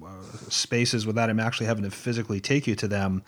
[0.05, 0.09] uh,
[0.49, 3.23] spaces without him actually having to physically take you to them.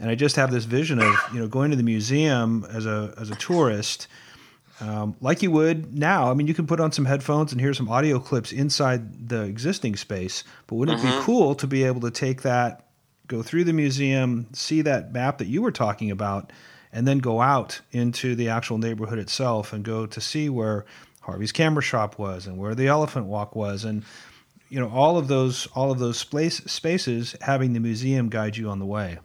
[0.00, 3.14] And I just have this vision of you know going to the museum as a
[3.18, 4.08] as a tourist,
[4.80, 6.30] um, like you would now.
[6.30, 9.42] I mean, you can put on some headphones and hear some audio clips inside the
[9.42, 10.42] existing space.
[10.66, 11.06] But wouldn't mm-hmm.
[11.06, 11.26] it be mm-hmm.
[11.26, 12.86] cool to be able to take that,
[13.26, 16.50] go through the museum, see that map that you were talking about,
[16.92, 20.86] and then go out into the actual neighborhood itself and go to see where
[21.20, 24.02] Harvey's camera shop was and where the elephant walk was and
[24.68, 28.68] you know all of those all of those space, spaces having the museum guide you
[28.68, 29.18] on the way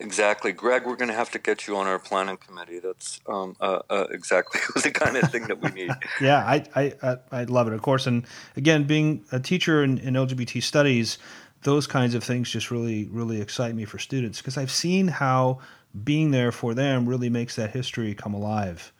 [0.00, 0.52] exactly.
[0.52, 2.78] Greg we're going to have to get you on our planning committee.
[2.78, 5.90] That's um, uh, uh, exactly the kind of thing that we need.
[6.20, 8.06] Yeah I, I i love it of course.
[8.06, 8.26] And
[8.56, 11.18] again being a teacher in, in lgbt studies
[11.62, 15.58] those kinds of things just really really excite me for students because i've seen how
[16.04, 18.92] being there for them really makes that history come alive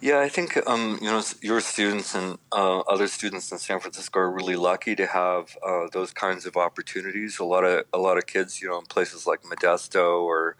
[0.00, 4.20] yeah, I think um, you know your students and uh, other students in San Francisco
[4.20, 7.38] are really lucky to have uh, those kinds of opportunities.
[7.38, 10.56] A lot of a lot of kids, you know, in places like Modesto or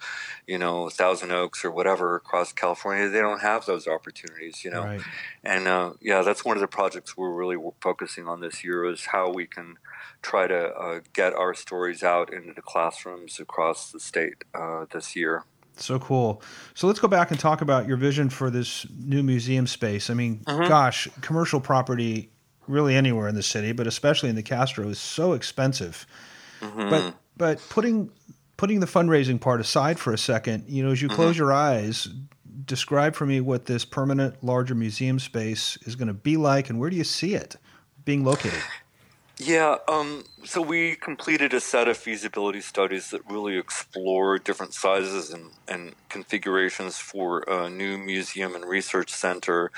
[0.47, 4.65] you know Thousand Oaks or whatever across California, they don't have those opportunities.
[4.65, 5.01] You know, right.
[5.43, 9.07] and uh, yeah, that's one of the projects we're really focusing on this year is
[9.07, 9.77] how we can
[10.23, 15.17] try to uh, get our stories out into the classrooms across the state uh, this
[15.17, 15.45] year.
[15.81, 16.43] So cool.
[16.75, 20.11] So let's go back and talk about your vision for this new museum space.
[20.11, 20.69] I mean, uh-huh.
[20.69, 22.31] gosh, commercial property
[22.67, 26.07] really anywhere in the city, but especially in the Castro is so expensive.
[26.61, 26.91] Mm-hmm.
[26.91, 28.11] But but putting
[28.57, 31.17] putting the fundraising part aside for a second, you know, as you mm-hmm.
[31.17, 32.09] close your eyes,
[32.67, 36.79] describe for me what this permanent larger museum space is going to be like and
[36.79, 37.57] where do you see it
[38.05, 38.61] being located?
[39.43, 45.31] Yeah, um, so we completed a set of feasibility studies that really explore different sizes
[45.31, 49.71] and, and configurations for a new museum and research center.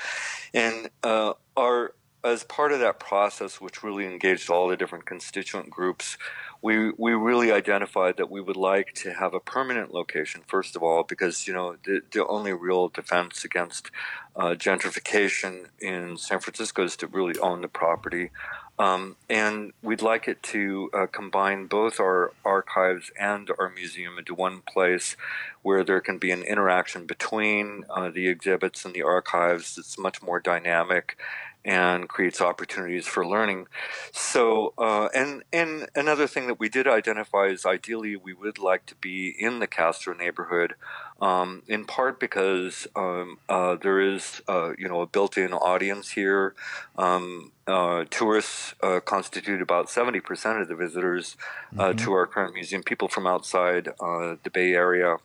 [0.53, 1.93] And uh, our
[2.25, 6.17] as part of that process, which really engaged all the different constituent groups,
[6.61, 10.83] we we really identified that we would like to have a permanent location first of
[10.83, 13.91] all, because you know the, the only real defense against
[14.35, 18.31] uh, gentrification in San Francisco is to really own the property.
[18.79, 24.33] Um, and we'd like it to uh, combine both our archives and our museum into
[24.33, 25.15] one place
[25.61, 30.21] where there can be an interaction between uh, the exhibits and the archives that's much
[30.23, 31.17] more dynamic
[31.65, 33.67] and creates opportunities for learning.
[34.11, 38.85] So, uh, and and another thing that we did identify is ideally we would like
[38.87, 40.75] to be in the Castro neighborhood,
[41.23, 46.53] um, in part because um, uh, there is uh, you know a built-in audience here.
[46.97, 51.37] Um, uh, tourists uh, constitute about seventy percent of the visitors
[51.79, 51.97] uh, mm-hmm.
[51.97, 52.83] to our current museum.
[52.83, 55.17] People from outside the Bay Area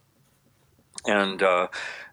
[1.06, 1.68] and uh,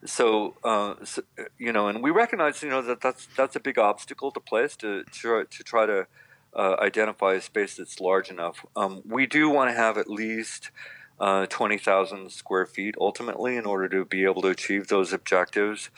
[0.05, 1.23] so, uh, so,
[1.57, 4.75] you know, and we recognize, you know, that that's that's a big obstacle to place
[4.77, 6.07] to try, to try to
[6.55, 8.65] uh, identify a space that's large enough.
[8.75, 10.71] Um, we do want to have at least
[11.19, 15.89] uh, twenty thousand square feet ultimately in order to be able to achieve those objectives.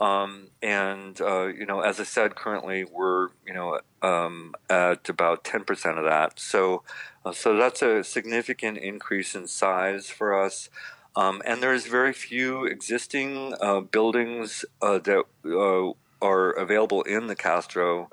[0.00, 5.44] Um, and uh, you know, as I said, currently we're you know um, at about
[5.44, 6.38] ten percent of that.
[6.38, 6.82] So,
[7.24, 10.70] uh, so that's a significant increase in size for us.
[11.16, 15.92] Um, and there's very few existing uh, buildings uh, that uh,
[16.24, 18.08] are available in the Castro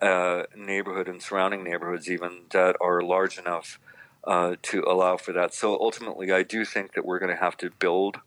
[0.00, 3.80] uh, neighborhood and surrounding neighborhoods, even that are large enough
[4.26, 5.54] uh, to allow for that.
[5.54, 8.20] So ultimately, I do think that we're going to have to build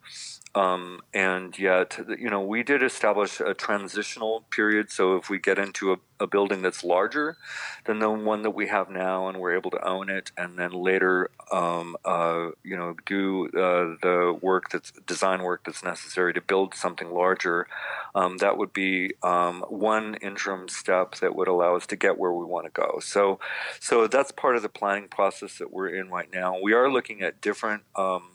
[0.58, 4.90] um, and yet, you know, we did establish a transitional period.
[4.90, 7.38] So if we get into a, a, building that's larger
[7.86, 10.72] than the one that we have now, and we're able to own it, and then
[10.72, 16.42] later, um, uh, you know, do uh, the work that's design work that's necessary to
[16.42, 17.68] build something larger,
[18.16, 22.34] um, that would be um, one interim step that would allow us to get where
[22.34, 23.00] we want to go.
[23.00, 23.40] So,
[23.80, 26.60] so that's part of the planning process that we're in right now.
[26.60, 28.32] We are looking at different um,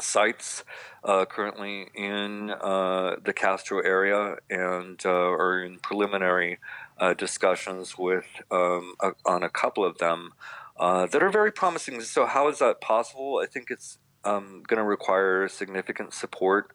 [0.00, 0.64] sites
[1.04, 6.58] uh, currently in uh, the Castro area and uh, are in preliminary
[6.98, 10.32] uh, discussions with um, a, on a couple of them
[10.78, 12.00] uh, that are very promising.
[12.00, 13.40] So, how is that possible?
[13.42, 16.72] I think it's um, going to require significant support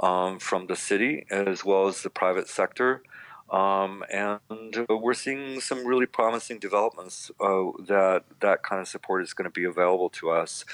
[0.00, 3.02] um, from the city as well as the private sector.
[3.50, 9.32] Um, and we're seeing some really promising developments uh, that that kind of support is
[9.32, 10.64] going to be available to us.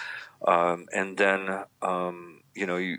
[0.46, 2.98] Um, and then, um, you know, you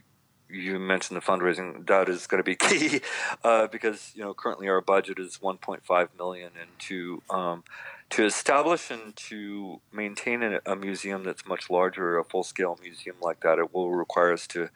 [0.50, 1.86] you mentioned the fundraising.
[1.88, 3.02] That is going to be key
[3.44, 7.64] uh, because you know currently our budget is 1.5 million, and to um,
[8.12, 13.16] to establish and to maintain a, a, museum that's much larger, a full scale museum
[13.22, 14.70] like that, it will require us to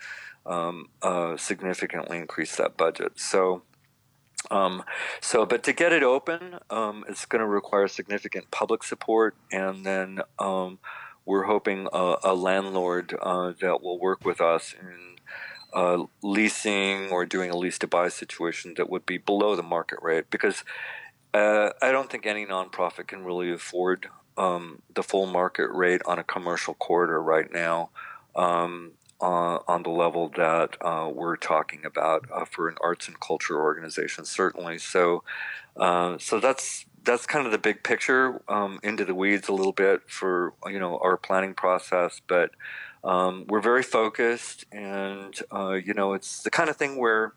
[0.45, 3.19] um, uh, significantly increase that budget.
[3.19, 3.63] So.
[4.51, 4.83] Um,
[5.21, 9.85] so, but to get it open, um, it's going to require significant public support, and
[9.85, 10.79] then um,
[11.25, 15.17] we're hoping a, a landlord uh, that will work with us in
[15.73, 19.99] uh, leasing or doing a lease to buy situation that would be below the market
[20.01, 20.63] rate because
[21.33, 26.17] uh, I don't think any nonprofit can really afford um, the full market rate on
[26.17, 27.91] a commercial corridor right now.
[28.35, 33.19] Um, uh, on the level that uh, we're talking about uh, for an arts and
[33.19, 34.77] culture organization, certainly.
[34.77, 35.23] So,
[35.77, 39.71] uh, so that's that's kind of the big picture um, into the weeds a little
[39.71, 42.51] bit for you know our planning process but
[43.03, 47.33] um, we're very focused and uh, you know it's the kind of thing where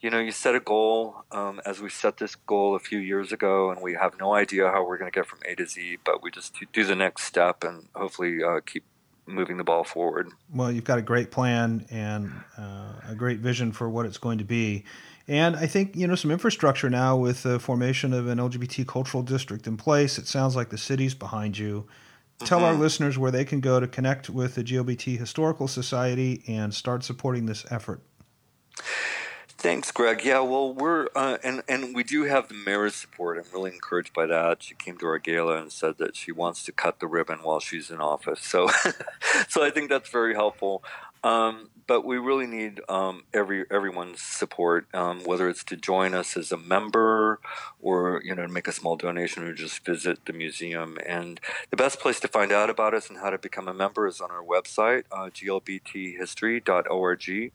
[0.00, 3.32] you know you set a goal um, as we set this goal a few years
[3.32, 5.98] ago and we have no idea how we're going to get from a to z
[6.04, 8.84] but we just do the next step and hopefully uh, keep
[9.26, 13.72] moving the ball forward well you've got a great plan and uh, a great vision
[13.72, 14.84] for what it's going to be
[15.30, 19.22] and I think you know some infrastructure now with the formation of an LGBT cultural
[19.22, 20.18] district in place.
[20.18, 21.82] It sounds like the city's behind you.
[21.82, 22.46] Mm-hmm.
[22.46, 22.82] Tell our mm-hmm.
[22.82, 27.46] listeners where they can go to connect with the GLBT Historical Society and start supporting
[27.46, 28.02] this effort.
[29.60, 30.24] Thanks, Greg.
[30.24, 33.36] Yeah, well, we're uh, and and we do have the mayor's support.
[33.36, 34.62] I'm really encouraged by that.
[34.62, 37.60] She came to our gala and said that she wants to cut the ribbon while
[37.60, 38.40] she's in office.
[38.40, 38.70] So,
[39.50, 40.82] so I think that's very helpful.
[41.22, 46.36] Um, but we really need um, every everyone's support, um, whether it's to join us
[46.36, 47.40] as a member
[47.80, 50.98] or you know make a small donation or just visit the museum.
[51.04, 54.06] And the best place to find out about us and how to become a member
[54.06, 57.52] is on our website, uh, glbthistory.org,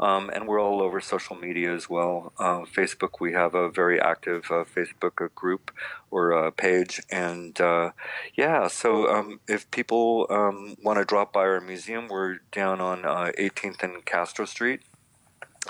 [0.00, 2.32] um, and we're all over social media as well.
[2.38, 5.70] Uh, Facebook, we have a very active uh, Facebook group
[6.10, 7.90] or uh, page, and uh,
[8.34, 8.66] yeah.
[8.68, 13.73] So um, if people um, want to drop by our museum, we're down on 18th
[13.73, 14.80] uh, 18th and Castro Street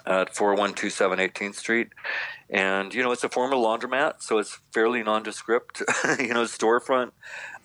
[0.06, 1.88] uh, at 4127 18th Street.
[2.54, 5.80] And, you know, it's a former laundromat, so it's fairly nondescript,
[6.20, 7.10] you know, storefront,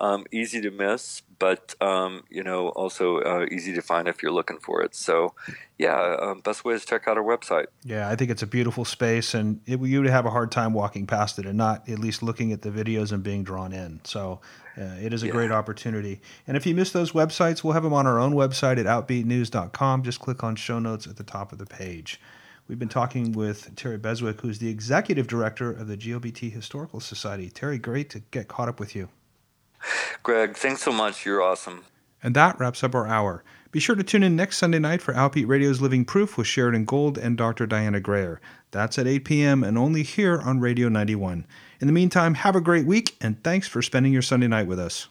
[0.02, 4.32] um, easy to miss, but, um, you know, also uh, easy to find if you're
[4.32, 4.96] looking for it.
[4.96, 5.36] So,
[5.78, 7.68] yeah, um, best way is check out our website.
[7.84, 10.74] Yeah, I think it's a beautiful space, and it, you would have a hard time
[10.74, 14.02] walking past it and not at least looking at the videos and being drawn in.
[14.06, 14.42] So,
[14.76, 15.34] uh, it is a yeah.
[15.34, 16.20] great opportunity.
[16.48, 20.02] And if you miss those websites, we'll have them on our own website at outbeatnews.com.
[20.02, 22.20] Just click on show notes at the top of the page.
[22.70, 27.50] We've been talking with Terry Beswick, who's the executive director of the GLBT Historical Society.
[27.50, 29.10] Terry, great to get caught up with you.
[30.22, 31.26] Greg, thanks so much.
[31.26, 31.84] You're awesome.
[32.22, 33.44] And that wraps up our hour.
[33.72, 36.86] Be sure to tune in next Sunday night for Outbeat Radio's Living Proof with Sheridan
[36.86, 37.66] Gold and Dr.
[37.66, 38.40] Diana Greer.
[38.70, 39.64] That's at 8 p.m.
[39.64, 41.48] and only here on Radio 91.
[41.82, 44.80] In the meantime, have a great week and thanks for spending your Sunday night with
[44.80, 45.08] us.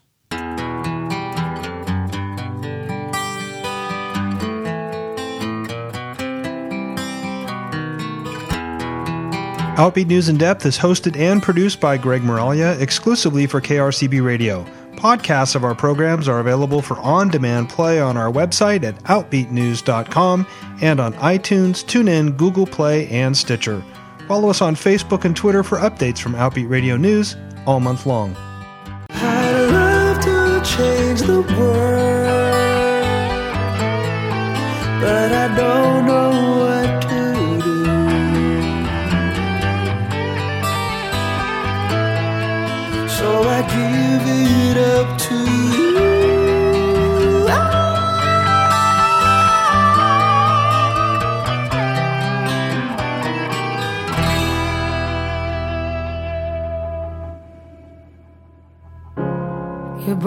[9.79, 14.67] Outbeat News in Depth is hosted and produced by Greg Miraglia exclusively for KRCB Radio.
[14.97, 20.49] Podcasts of our programs are available for on demand play on our website at OutbeatNews.com
[20.81, 23.81] and on iTunes, TuneIn, Google Play, and Stitcher.
[24.27, 28.37] Follow us on Facebook and Twitter for updates from Outbeat Radio News all month long.
[29.11, 32.19] I'd love to change the world,
[35.01, 36.28] but I don't know